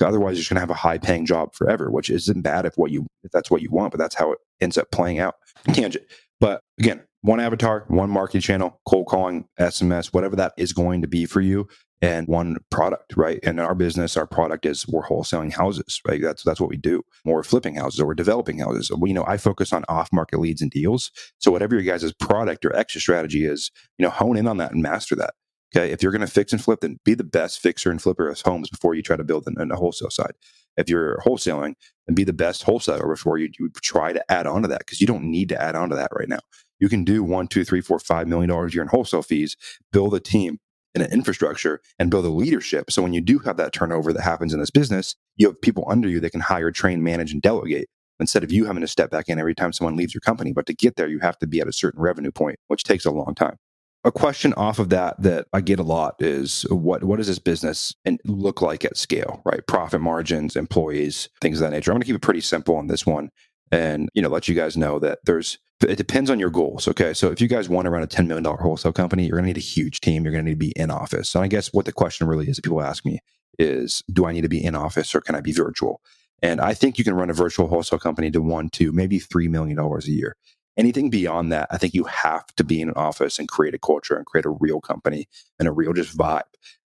Otherwise, 0.00 0.34
you're 0.34 0.40
just 0.40 0.50
going 0.50 0.56
to 0.56 0.60
have 0.60 0.70
a 0.70 0.74
high 0.74 0.98
paying 0.98 1.24
job 1.24 1.54
forever, 1.54 1.90
which 1.90 2.10
isn't 2.10 2.42
bad 2.42 2.66
if 2.66 2.74
what 2.76 2.90
you 2.90 3.06
if 3.24 3.32
that's 3.32 3.50
what 3.50 3.62
you 3.62 3.70
want, 3.70 3.90
but 3.90 3.98
that's 3.98 4.14
how 4.14 4.30
it 4.30 4.38
ends 4.60 4.76
up 4.76 4.90
playing 4.90 5.18
out. 5.18 5.36
Tangent. 5.72 6.04
But 6.38 6.60
again, 6.78 7.02
one 7.26 7.40
avatar, 7.40 7.84
one 7.88 8.08
marketing 8.08 8.40
channel, 8.40 8.80
cold 8.86 9.08
calling, 9.08 9.48
SMS, 9.58 10.06
whatever 10.14 10.36
that 10.36 10.52
is 10.56 10.72
going 10.72 11.02
to 11.02 11.08
be 11.08 11.26
for 11.26 11.40
you, 11.40 11.66
and 12.00 12.28
one 12.28 12.58
product, 12.70 13.16
right? 13.16 13.40
And 13.42 13.58
our 13.58 13.74
business, 13.74 14.16
our 14.16 14.28
product 14.28 14.64
is 14.64 14.86
we're 14.86 15.02
wholesaling 15.02 15.52
houses, 15.52 16.00
right? 16.06 16.22
That's 16.22 16.44
that's 16.44 16.60
what 16.60 16.70
we 16.70 16.76
do. 16.76 17.02
Or 17.24 17.42
flipping 17.42 17.74
houses 17.74 17.98
or 18.00 18.06
we're 18.06 18.14
developing 18.14 18.58
houses. 18.60 18.92
We, 18.96 19.10
you 19.10 19.14
know, 19.14 19.24
I 19.26 19.38
focus 19.38 19.72
on 19.72 19.84
off-market 19.88 20.38
leads 20.38 20.62
and 20.62 20.70
deals. 20.70 21.10
So 21.38 21.50
whatever 21.50 21.74
your 21.74 21.82
guys' 21.82 22.12
product 22.12 22.64
or 22.64 22.76
extra 22.76 23.00
strategy 23.00 23.44
is, 23.44 23.72
you 23.98 24.04
know, 24.04 24.10
hone 24.10 24.36
in 24.36 24.46
on 24.46 24.58
that 24.58 24.72
and 24.72 24.82
master 24.82 25.16
that. 25.16 25.34
Okay. 25.74 25.90
If 25.90 26.02
you're 26.02 26.12
going 26.12 26.20
to 26.20 26.28
fix 26.28 26.52
and 26.52 26.62
flip, 26.62 26.80
then 26.80 27.00
be 27.04 27.14
the 27.14 27.24
best 27.24 27.58
fixer 27.58 27.90
and 27.90 28.00
flipper 28.00 28.28
of 28.28 28.40
homes 28.40 28.70
before 28.70 28.94
you 28.94 29.02
try 29.02 29.16
to 29.16 29.24
build 29.24 29.48
in, 29.48 29.60
in 29.60 29.68
the 29.68 29.76
wholesale 29.76 30.10
side. 30.10 30.32
If 30.76 30.88
you're 30.88 31.18
wholesaling, 31.26 31.74
then 32.06 32.14
be 32.14 32.22
the 32.22 32.32
best 32.32 32.62
wholesaler 32.62 33.08
before 33.08 33.38
you, 33.38 33.50
you 33.58 33.70
try 33.82 34.12
to 34.12 34.30
add 34.30 34.46
on 34.46 34.62
to 34.62 34.68
that 34.68 34.80
because 34.80 35.00
you 35.00 35.06
don't 35.06 35.24
need 35.24 35.48
to 35.48 35.60
add 35.60 35.74
on 35.74 35.88
to 35.88 35.96
that 35.96 36.10
right 36.12 36.28
now. 36.28 36.38
You 36.78 36.88
can 36.88 37.04
do 37.04 37.22
one, 37.22 37.48
two, 37.48 37.64
three, 37.64 37.80
four, 37.80 37.98
five 37.98 38.28
million 38.28 38.48
dollars 38.48 38.72
a 38.72 38.74
year 38.74 38.82
in 38.82 38.88
wholesale 38.88 39.22
fees, 39.22 39.56
build 39.92 40.14
a 40.14 40.20
team, 40.20 40.58
and 40.96 41.04
an 41.04 41.12
infrastructure 41.12 41.80
and 41.98 42.10
build 42.10 42.24
a 42.24 42.30
leadership. 42.30 42.90
So 42.90 43.02
when 43.02 43.12
you 43.12 43.20
do 43.20 43.38
have 43.40 43.58
that 43.58 43.72
turnover 43.72 44.12
that 44.12 44.22
happens 44.22 44.54
in 44.54 44.60
this 44.60 44.70
business, 44.70 45.14
you 45.36 45.46
have 45.46 45.60
people 45.60 45.84
under 45.88 46.08
you 46.08 46.20
that 46.20 46.30
can 46.30 46.40
hire, 46.40 46.70
train, 46.70 47.02
manage, 47.02 47.32
and 47.32 47.42
delegate 47.42 47.88
instead 48.18 48.42
of 48.42 48.50
you 48.50 48.64
having 48.64 48.80
to 48.80 48.88
step 48.88 49.10
back 49.10 49.28
in 49.28 49.38
every 49.38 49.54
time 49.54 49.74
someone 49.74 49.94
leaves 49.94 50.14
your 50.14 50.22
company. 50.22 50.52
But 50.54 50.64
to 50.66 50.74
get 50.74 50.96
there, 50.96 51.06
you 51.06 51.18
have 51.20 51.38
to 51.38 51.46
be 51.46 51.60
at 51.60 51.68
a 51.68 51.72
certain 51.72 52.00
revenue 52.00 52.32
point, 52.32 52.58
which 52.68 52.82
takes 52.82 53.04
a 53.04 53.10
long 53.10 53.34
time. 53.34 53.56
A 54.04 54.12
question 54.12 54.54
off 54.54 54.78
of 54.78 54.88
that 54.88 55.20
that 55.20 55.48
I 55.52 55.60
get 55.60 55.80
a 55.80 55.82
lot 55.82 56.14
is 56.20 56.62
what 56.70 57.02
what 57.02 57.16
does 57.16 57.26
this 57.26 57.40
business 57.40 57.92
look 58.24 58.62
like 58.62 58.84
at 58.84 58.96
scale, 58.96 59.42
right? 59.44 59.66
Profit 59.66 60.00
margins, 60.00 60.54
employees, 60.54 61.28
things 61.40 61.60
of 61.60 61.66
that 61.66 61.74
nature. 61.74 61.90
I'm 61.90 61.96
going 61.96 62.02
to 62.02 62.06
keep 62.06 62.16
it 62.16 62.22
pretty 62.22 62.40
simple 62.40 62.76
on 62.76 62.86
this 62.86 63.04
one 63.04 63.30
and 63.72 64.08
you 64.14 64.22
know 64.22 64.28
let 64.28 64.46
you 64.48 64.54
guys 64.54 64.76
know 64.76 64.98
that 65.00 65.18
there's 65.24 65.58
it 65.82 65.96
depends 65.96 66.30
on 66.30 66.38
your 66.38 66.50
goals 66.50 66.88
okay? 66.88 67.12
So 67.12 67.30
if 67.30 67.40
you 67.40 67.48
guys 67.48 67.68
want 67.68 67.86
to 67.86 67.90
run 67.90 68.02
a 68.02 68.06
$10 68.06 68.26
million 68.26 68.44
wholesale 68.44 68.92
company 68.92 69.26
you're 69.26 69.36
going 69.36 69.44
to 69.44 69.48
need 69.48 69.56
a 69.56 69.60
huge 69.60 70.00
team 70.00 70.24
you're 70.24 70.32
going 70.32 70.44
to 70.44 70.50
need 70.50 70.60
to 70.60 70.66
be 70.66 70.72
in 70.76 70.90
office. 70.90 71.34
And 71.34 71.44
i 71.44 71.48
guess 71.48 71.72
what 71.72 71.84
the 71.84 71.92
question 71.92 72.26
really 72.26 72.48
is 72.48 72.56
that 72.56 72.62
people 72.62 72.82
ask 72.82 73.04
me 73.04 73.20
is 73.58 74.02
do 74.12 74.26
i 74.26 74.32
need 74.32 74.42
to 74.42 74.48
be 74.48 74.62
in 74.62 74.74
office 74.74 75.14
or 75.14 75.20
can 75.20 75.34
i 75.34 75.40
be 75.40 75.52
virtual? 75.52 76.00
And 76.42 76.60
i 76.60 76.74
think 76.74 76.98
you 76.98 77.04
can 77.04 77.14
run 77.14 77.30
a 77.30 77.34
virtual 77.34 77.68
wholesale 77.68 77.98
company 77.98 78.30
to 78.30 78.42
one 78.42 78.68
to 78.70 78.92
maybe 78.92 79.18
$3 79.18 79.48
million 79.48 79.78
a 79.78 80.00
year. 80.06 80.36
Anything 80.76 81.10
beyond 81.10 81.52
that 81.52 81.68
i 81.70 81.78
think 81.78 81.94
you 81.94 82.04
have 82.04 82.46
to 82.56 82.64
be 82.64 82.80
in 82.80 82.88
an 82.88 82.94
office 82.96 83.38
and 83.38 83.48
create 83.48 83.74
a 83.74 83.78
culture 83.78 84.16
and 84.16 84.26
create 84.26 84.46
a 84.46 84.50
real 84.50 84.80
company 84.80 85.26
and 85.58 85.68
a 85.68 85.72
real 85.72 85.92
just 85.92 86.16
vibe 86.16 86.42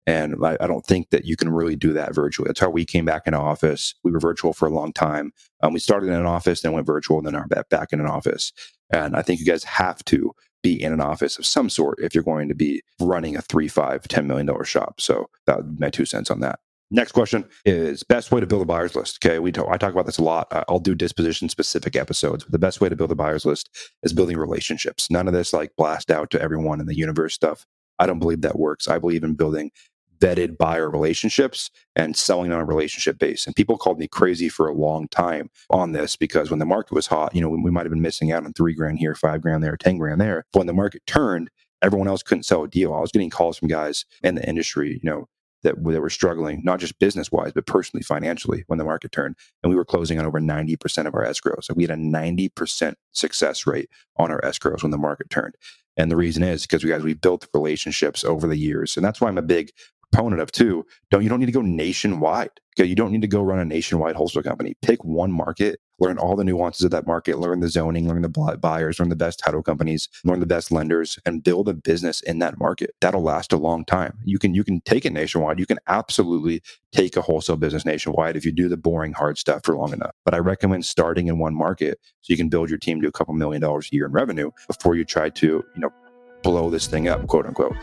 and 0.08 0.36
I, 0.42 0.56
I, 0.58 0.66
don't 0.66 0.86
think 0.86 1.10
that 1.10 1.26
you 1.26 1.36
can 1.36 1.50
really 1.50 1.76
do 1.76 1.92
that 1.92 2.14
virtually. 2.14 2.46
That's 2.46 2.60
how 2.60 2.70
we 2.70 2.86
came 2.86 3.04
back 3.04 3.24
into 3.26 3.38
office. 3.38 3.94
We 4.02 4.10
were 4.10 4.18
virtual 4.18 4.54
for 4.54 4.66
a 4.66 4.70
long 4.72 4.90
time. 4.90 5.32
Um, 5.62 5.74
we 5.74 5.80
started 5.80 6.06
in 6.06 6.14
an 6.14 6.24
office, 6.24 6.62
then 6.62 6.72
went 6.72 6.86
virtual, 6.86 7.18
and 7.18 7.26
then 7.26 7.34
are 7.34 7.46
back 7.46 7.92
in 7.92 8.00
an 8.00 8.06
office. 8.06 8.50
And 8.90 9.14
I 9.14 9.20
think 9.20 9.38
you 9.38 9.44
guys 9.44 9.64
have 9.64 10.02
to 10.06 10.32
be 10.62 10.82
in 10.82 10.94
an 10.94 11.02
office 11.02 11.38
of 11.38 11.44
some 11.44 11.68
sort 11.68 11.98
if 12.00 12.14
you're 12.14 12.24
going 12.24 12.48
to 12.48 12.54
be 12.54 12.80
running 12.98 13.36
a 13.36 13.42
three, 13.42 13.68
five, 13.68 14.00
$10 14.04 14.24
million 14.24 14.48
shop. 14.64 14.98
So 14.98 15.28
that 15.44 15.58
would 15.58 15.76
be 15.76 15.84
my 15.84 15.90
two 15.90 16.06
cents 16.06 16.30
on 16.30 16.40
that. 16.40 16.58
Next 16.90 17.12
question 17.12 17.44
is 17.66 18.02
best 18.02 18.32
way 18.32 18.40
to 18.40 18.46
build 18.46 18.62
a 18.62 18.64
buyer's 18.64 18.96
list. 18.96 19.22
Okay, 19.22 19.38
we 19.40 19.52
talk, 19.52 19.68
I 19.70 19.76
talk 19.76 19.92
about 19.92 20.06
this 20.06 20.16
a 20.16 20.24
lot. 20.24 20.48
I'll 20.70 20.78
do 20.78 20.94
disposition 20.94 21.50
specific 21.50 21.96
episodes. 21.96 22.44
But 22.44 22.52
the 22.52 22.58
best 22.58 22.80
way 22.80 22.88
to 22.88 22.96
build 22.96 23.12
a 23.12 23.14
buyer's 23.14 23.44
list 23.44 23.68
is 24.02 24.14
building 24.14 24.38
relationships. 24.38 25.10
None 25.10 25.28
of 25.28 25.34
this 25.34 25.52
like 25.52 25.76
blast 25.76 26.10
out 26.10 26.30
to 26.30 26.40
everyone 26.40 26.80
in 26.80 26.86
the 26.86 26.96
universe 26.96 27.34
stuff. 27.34 27.66
I 27.98 28.06
don't 28.06 28.20
believe 28.20 28.40
that 28.40 28.58
works. 28.58 28.88
I 28.88 28.98
believe 28.98 29.22
in 29.22 29.34
building 29.34 29.70
vetted 30.20 30.58
buyer 30.58 30.90
relationships 30.90 31.70
and 31.96 32.16
selling 32.16 32.52
on 32.52 32.60
a 32.60 32.64
relationship 32.64 33.18
base. 33.18 33.46
And 33.46 33.56
people 33.56 33.78
called 33.78 33.98
me 33.98 34.08
crazy 34.08 34.48
for 34.48 34.68
a 34.68 34.74
long 34.74 35.08
time 35.08 35.50
on 35.70 35.92
this 35.92 36.16
because 36.16 36.50
when 36.50 36.58
the 36.58 36.66
market 36.66 36.94
was 36.94 37.06
hot, 37.06 37.34
you 37.34 37.40
know, 37.40 37.48
we, 37.48 37.70
might 37.70 37.86
have 37.86 37.92
been 37.92 38.02
missing 38.02 38.32
out 38.32 38.44
on 38.44 38.52
three 38.52 38.74
grand 38.74 38.98
here, 38.98 39.14
five 39.14 39.40
grand 39.40 39.62
there, 39.62 39.76
10 39.76 39.98
grand 39.98 40.20
there. 40.20 40.44
But 40.52 40.60
when 40.60 40.66
the 40.66 40.72
market 40.72 41.02
turned, 41.06 41.50
everyone 41.82 42.08
else 42.08 42.22
couldn't 42.22 42.44
sell 42.44 42.64
a 42.64 42.68
deal. 42.68 42.94
I 42.94 43.00
was 43.00 43.12
getting 43.12 43.30
calls 43.30 43.58
from 43.58 43.68
guys 43.68 44.04
in 44.22 44.34
the 44.34 44.48
industry, 44.48 45.00
you 45.02 45.10
know, 45.10 45.28
that, 45.62 45.74
that 45.82 46.00
were 46.00 46.10
struggling, 46.10 46.62
not 46.64 46.78
just 46.78 46.98
business 46.98 47.32
wise, 47.32 47.52
but 47.52 47.66
personally, 47.66 48.02
financially 48.02 48.64
when 48.68 48.78
the 48.78 48.84
market 48.84 49.12
turned. 49.12 49.36
And 49.62 49.70
we 49.70 49.76
were 49.76 49.84
closing 49.84 50.18
on 50.18 50.26
over 50.26 50.40
90% 50.40 51.06
of 51.06 51.14
our 51.14 51.24
escrows. 51.24 51.64
So 51.64 51.74
we 51.74 51.82
had 51.82 51.90
a 51.90 51.96
90% 51.96 52.94
success 53.12 53.66
rate 53.66 53.90
on 54.16 54.30
our 54.30 54.40
escrows 54.42 54.82
when 54.82 54.92
the 54.92 54.98
market 54.98 55.30
turned. 55.30 55.54
And 55.96 56.10
the 56.10 56.16
reason 56.16 56.44
is 56.44 56.62
because 56.62 56.84
we 56.84 56.90
guys 56.90 57.02
we 57.02 57.14
built 57.14 57.48
relationships 57.52 58.24
over 58.24 58.46
the 58.46 58.56
years. 58.56 58.96
And 58.96 59.04
that's 59.04 59.20
why 59.20 59.28
I'm 59.28 59.38
a 59.38 59.42
big 59.42 59.72
proponent 60.12 60.42
of 60.42 60.52
too. 60.52 60.84
Don't 61.10 61.22
you 61.22 61.28
don't 61.28 61.40
need 61.40 61.46
to 61.46 61.52
go 61.52 61.62
nationwide. 61.62 62.50
Okay, 62.78 62.86
you 62.86 62.94
don't 62.94 63.10
need 63.10 63.22
to 63.22 63.28
go 63.28 63.42
run 63.42 63.58
a 63.58 63.64
nationwide 63.64 64.14
wholesale 64.14 64.42
company. 64.42 64.74
Pick 64.82 65.04
one 65.04 65.32
market, 65.32 65.80
learn 65.98 66.16
all 66.16 66.36
the 66.36 66.44
nuances 66.44 66.84
of 66.84 66.92
that 66.92 67.08
market, 67.08 67.40
learn 67.40 67.58
the 67.58 67.68
zoning, 67.68 68.06
learn 68.06 68.22
the 68.22 68.56
buyers, 68.60 69.00
learn 69.00 69.08
the 69.08 69.16
best 69.16 69.40
title 69.40 69.62
companies, 69.62 70.08
learn 70.24 70.38
the 70.38 70.46
best 70.46 70.70
lenders, 70.70 71.18
and 71.26 71.42
build 71.42 71.68
a 71.68 71.74
business 71.74 72.20
in 72.20 72.38
that 72.38 72.58
market. 72.58 72.90
That'll 73.00 73.22
last 73.22 73.52
a 73.52 73.56
long 73.56 73.84
time. 73.84 74.16
You 74.24 74.38
can 74.38 74.54
you 74.54 74.62
can 74.62 74.80
take 74.82 75.04
it 75.04 75.12
nationwide. 75.12 75.58
You 75.58 75.66
can 75.66 75.78
absolutely 75.88 76.62
take 76.92 77.16
a 77.16 77.22
wholesale 77.22 77.56
business 77.56 77.84
nationwide 77.84 78.36
if 78.36 78.44
you 78.44 78.52
do 78.52 78.68
the 78.68 78.76
boring 78.76 79.12
hard 79.12 79.38
stuff 79.38 79.62
for 79.64 79.76
long 79.76 79.92
enough. 79.92 80.12
But 80.24 80.34
I 80.34 80.38
recommend 80.38 80.86
starting 80.86 81.26
in 81.26 81.38
one 81.38 81.54
market 81.54 81.98
so 82.20 82.32
you 82.32 82.36
can 82.36 82.48
build 82.48 82.70
your 82.70 82.78
team 82.78 83.00
to 83.02 83.08
a 83.08 83.12
couple 83.12 83.34
million 83.34 83.60
dollars 83.60 83.88
a 83.92 83.94
year 83.94 84.06
in 84.06 84.12
revenue 84.12 84.50
before 84.68 84.94
you 84.94 85.04
try 85.04 85.30
to 85.30 85.46
you 85.46 85.80
know 85.80 85.90
blow 86.42 86.70
this 86.70 86.86
thing 86.86 87.08
up, 87.08 87.26
quote 87.26 87.46
unquote. 87.46 87.74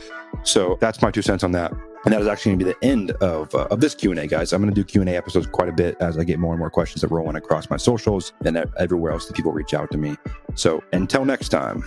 So 0.44 0.77
that's 0.79 1.01
my 1.01 1.12
two 1.12 1.22
cents 1.22 1.44
on 1.44 1.51
that. 1.51 1.74
And 2.06 2.14
that 2.14 2.22
is 2.22 2.28
actually 2.28 2.52
going 2.52 2.60
to 2.60 2.66
be 2.66 2.72
the 2.72 2.88
end 2.88 3.12
of, 3.12 3.54
uh, 3.56 3.68
of 3.72 3.82
this 3.82 3.96
Q&A, 3.96 4.28
guys. 4.28 4.54
I'm 4.54 4.62
going 4.62 4.74
to 4.74 4.80
do 4.80 4.86
Q&A 4.86 5.18
episodes 5.18 5.48
quite 5.48 5.70
a 5.70 5.74
bit 5.74 5.98
as 6.00 6.18
I 6.20 6.24
get 6.24 6.38
more 6.38 6.54
and 6.54 6.60
more 6.60 6.70
questions 6.70 7.02
that 7.02 7.10
roll 7.10 7.30
in 7.30 7.36
across 7.36 7.70
my 7.70 7.78
socials 7.78 8.34
and 8.46 8.58
everywhere 8.78 9.12
else 9.12 9.26
that 9.26 9.36
people 9.36 9.52
reach 9.52 9.74
out 9.74 9.90
to 9.92 9.98
me. 9.98 10.16
So 10.54 10.84
until 10.94 11.26
next 11.26 11.50
time. 11.50 11.84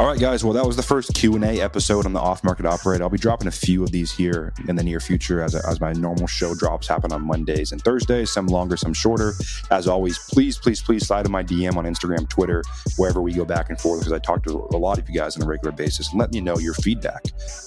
All 0.00 0.06
right, 0.06 0.18
guys. 0.18 0.42
Well, 0.42 0.54
that 0.54 0.64
was 0.64 0.76
the 0.76 0.82
first 0.82 1.12
Q 1.12 1.34
and 1.34 1.44
A 1.44 1.60
episode 1.60 2.06
on 2.06 2.14
the 2.14 2.20
Off 2.20 2.42
Market 2.42 2.64
Operator. 2.64 3.04
I'll 3.04 3.10
be 3.10 3.18
dropping 3.18 3.48
a 3.48 3.50
few 3.50 3.84
of 3.84 3.92
these 3.92 4.10
here 4.10 4.50
in 4.66 4.74
the 4.74 4.82
near 4.82 4.98
future 4.98 5.42
as, 5.42 5.54
as 5.54 5.78
my 5.78 5.92
normal 5.92 6.26
show 6.26 6.54
drops 6.54 6.88
happen 6.88 7.12
on 7.12 7.20
Mondays 7.20 7.70
and 7.70 7.82
Thursdays. 7.82 8.30
Some 8.30 8.46
longer, 8.46 8.78
some 8.78 8.94
shorter. 8.94 9.34
As 9.70 9.86
always, 9.86 10.18
please, 10.18 10.56
please, 10.56 10.80
please 10.80 11.06
slide 11.06 11.26
in 11.26 11.32
my 11.32 11.42
DM 11.42 11.76
on 11.76 11.84
Instagram, 11.84 12.26
Twitter, 12.30 12.62
wherever 12.96 13.20
we 13.20 13.34
go 13.34 13.44
back 13.44 13.68
and 13.68 13.78
forth 13.78 14.00
because 14.00 14.14
I 14.14 14.18
talk 14.20 14.42
to 14.44 14.66
a 14.72 14.78
lot 14.78 14.98
of 14.98 15.06
you 15.06 15.14
guys 15.14 15.36
on 15.36 15.42
a 15.42 15.46
regular 15.46 15.70
basis. 15.70 16.10
And 16.12 16.18
let 16.18 16.32
me 16.32 16.40
know 16.40 16.56
your 16.56 16.72
feedback 16.72 17.22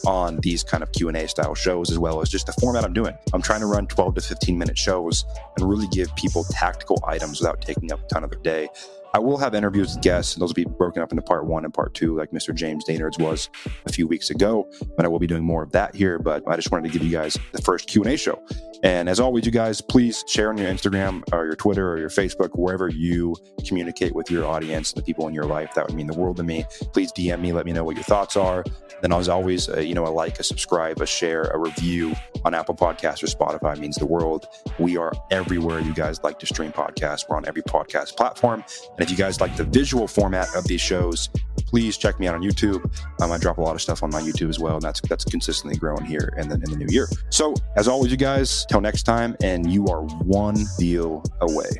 on 0.07 0.37
these 0.37 0.63
kind 0.63 0.81
of 0.81 0.91
Q 0.91 1.09
and 1.09 1.17
A 1.17 1.27
style 1.27 1.53
shows 1.53 1.91
as 1.91 1.99
well 1.99 2.19
as 2.19 2.29
just 2.29 2.47
the 2.47 2.53
format 2.53 2.83
I'm 2.83 2.93
doing. 2.93 3.15
I'm 3.31 3.43
trying 3.43 3.59
to 3.59 3.67
run 3.67 3.85
12 3.85 4.15
to 4.15 4.21
15 4.21 4.57
minute 4.57 4.79
shows 4.79 5.23
and 5.55 5.69
really 5.69 5.87
give 5.89 6.15
people 6.15 6.45
tactical 6.45 6.99
items 7.05 7.41
without 7.41 7.61
taking 7.61 7.91
up 7.91 8.03
a 8.03 8.07
ton 8.07 8.23
of 8.23 8.31
their 8.31 8.39
day 8.39 8.69
I 9.15 9.19
will 9.19 9.37
have 9.37 9.53
interviews 9.53 9.93
with 9.93 10.03
guests, 10.03 10.33
and 10.33 10.41
those 10.41 10.49
will 10.49 10.55
be 10.55 10.65
broken 10.65 11.03
up 11.03 11.11
into 11.11 11.21
part 11.21 11.45
one 11.45 11.65
and 11.65 11.73
part 11.73 11.93
two, 11.93 12.17
like 12.17 12.31
Mr. 12.31 12.53
James 12.53 12.83
Daynards 12.83 13.19
was 13.19 13.47
a 13.85 13.91
few 13.91 14.07
weeks 14.07 14.31
ago. 14.31 14.67
But 14.97 15.05
I 15.05 15.07
will 15.07 15.19
be 15.19 15.27
doing 15.27 15.43
more 15.43 15.61
of 15.61 15.71
that 15.73 15.93
here. 15.93 16.17
But 16.17 16.41
I 16.47 16.55
just 16.55 16.71
wanted 16.71 16.91
to 16.91 16.97
give 16.97 17.05
you 17.05 17.11
guys 17.11 17.37
the 17.51 17.61
first 17.61 17.87
Q 17.87 18.01
and 18.01 18.11
A 18.11 18.17
show. 18.17 18.41
And 18.83 19.07
as 19.07 19.21
always, 19.21 19.45
you 19.45 19.51
guys, 19.51 19.79
please 19.79 20.25
share 20.27 20.49
on 20.49 20.57
your 20.57 20.69
Instagram 20.69 21.23
or 21.31 21.45
your 21.45 21.55
Twitter 21.55 21.89
or 21.89 21.97
your 21.97 22.09
Facebook, 22.09 22.49
wherever 22.53 22.89
you 22.89 23.33
communicate 23.65 24.13
with 24.13 24.29
your 24.29 24.45
audience, 24.45 24.91
the 24.91 25.01
people 25.01 25.25
in 25.29 25.33
your 25.33 25.45
life. 25.45 25.73
That 25.73 25.87
would 25.87 25.95
mean 25.95 26.07
the 26.07 26.13
world 26.13 26.35
to 26.37 26.43
me. 26.43 26.65
Please 26.91 27.13
DM 27.13 27.39
me, 27.39 27.53
let 27.53 27.65
me 27.65 27.71
know 27.71 27.85
what 27.85 27.95
your 27.95 28.03
thoughts 28.03 28.35
are. 28.35 28.65
Then, 29.01 29.13
as 29.13 29.29
always, 29.29 29.69
uh, 29.69 29.79
you 29.79 29.95
know, 29.95 30.05
a 30.05 30.11
like, 30.11 30.37
a 30.39 30.43
subscribe, 30.43 31.01
a 31.01 31.05
share, 31.05 31.43
a 31.43 31.57
review 31.57 32.13
on 32.43 32.53
Apple 32.53 32.75
Podcasts 32.75 33.23
or 33.23 33.27
Spotify 33.27 33.77
means 33.77 33.95
the 33.95 34.05
world. 34.05 34.47
We 34.79 34.97
are 34.97 35.13
everywhere 35.31 35.79
you 35.79 35.93
guys 35.93 36.21
like 36.21 36.37
to 36.39 36.45
stream 36.45 36.73
podcasts. 36.73 37.29
We're 37.29 37.37
on 37.37 37.47
every 37.47 37.63
podcast 37.63 38.17
platform. 38.17 38.65
And 38.91 38.99
if 38.99 39.09
you 39.09 39.15
guys 39.15 39.39
like 39.39 39.55
the 39.55 39.63
visual 39.63 40.09
format 40.09 40.53
of 40.55 40.65
these 40.65 40.81
shows, 40.81 41.29
please 41.73 41.97
check 41.97 42.19
me 42.19 42.27
out 42.27 42.35
on 42.35 42.43
YouTube. 42.43 42.85
Um, 43.19 43.31
I 43.31 43.39
drop 43.39 43.57
a 43.57 43.61
lot 43.61 43.73
of 43.73 43.81
stuff 43.81 44.03
on 44.03 44.11
my 44.11 44.21
YouTube 44.21 44.47
as 44.47 44.59
well, 44.59 44.75
and 44.75 44.81
that's 44.83 45.01
that's 45.09 45.25
consistently 45.25 45.75
growing 45.75 46.05
here 46.05 46.31
and 46.37 46.51
then 46.51 46.61
in 46.61 46.69
the 46.69 46.77
new 46.77 46.85
year. 46.89 47.07
So 47.31 47.55
as 47.75 47.87
always, 47.87 48.11
you 48.11 48.17
guys, 48.17 48.63
till 48.67 48.79
next 48.79 49.03
time, 49.03 49.35
and 49.41 49.71
you 49.71 49.87
are 49.87 50.03
one 50.03 50.55
deal 50.77 51.23
away. 51.41 51.71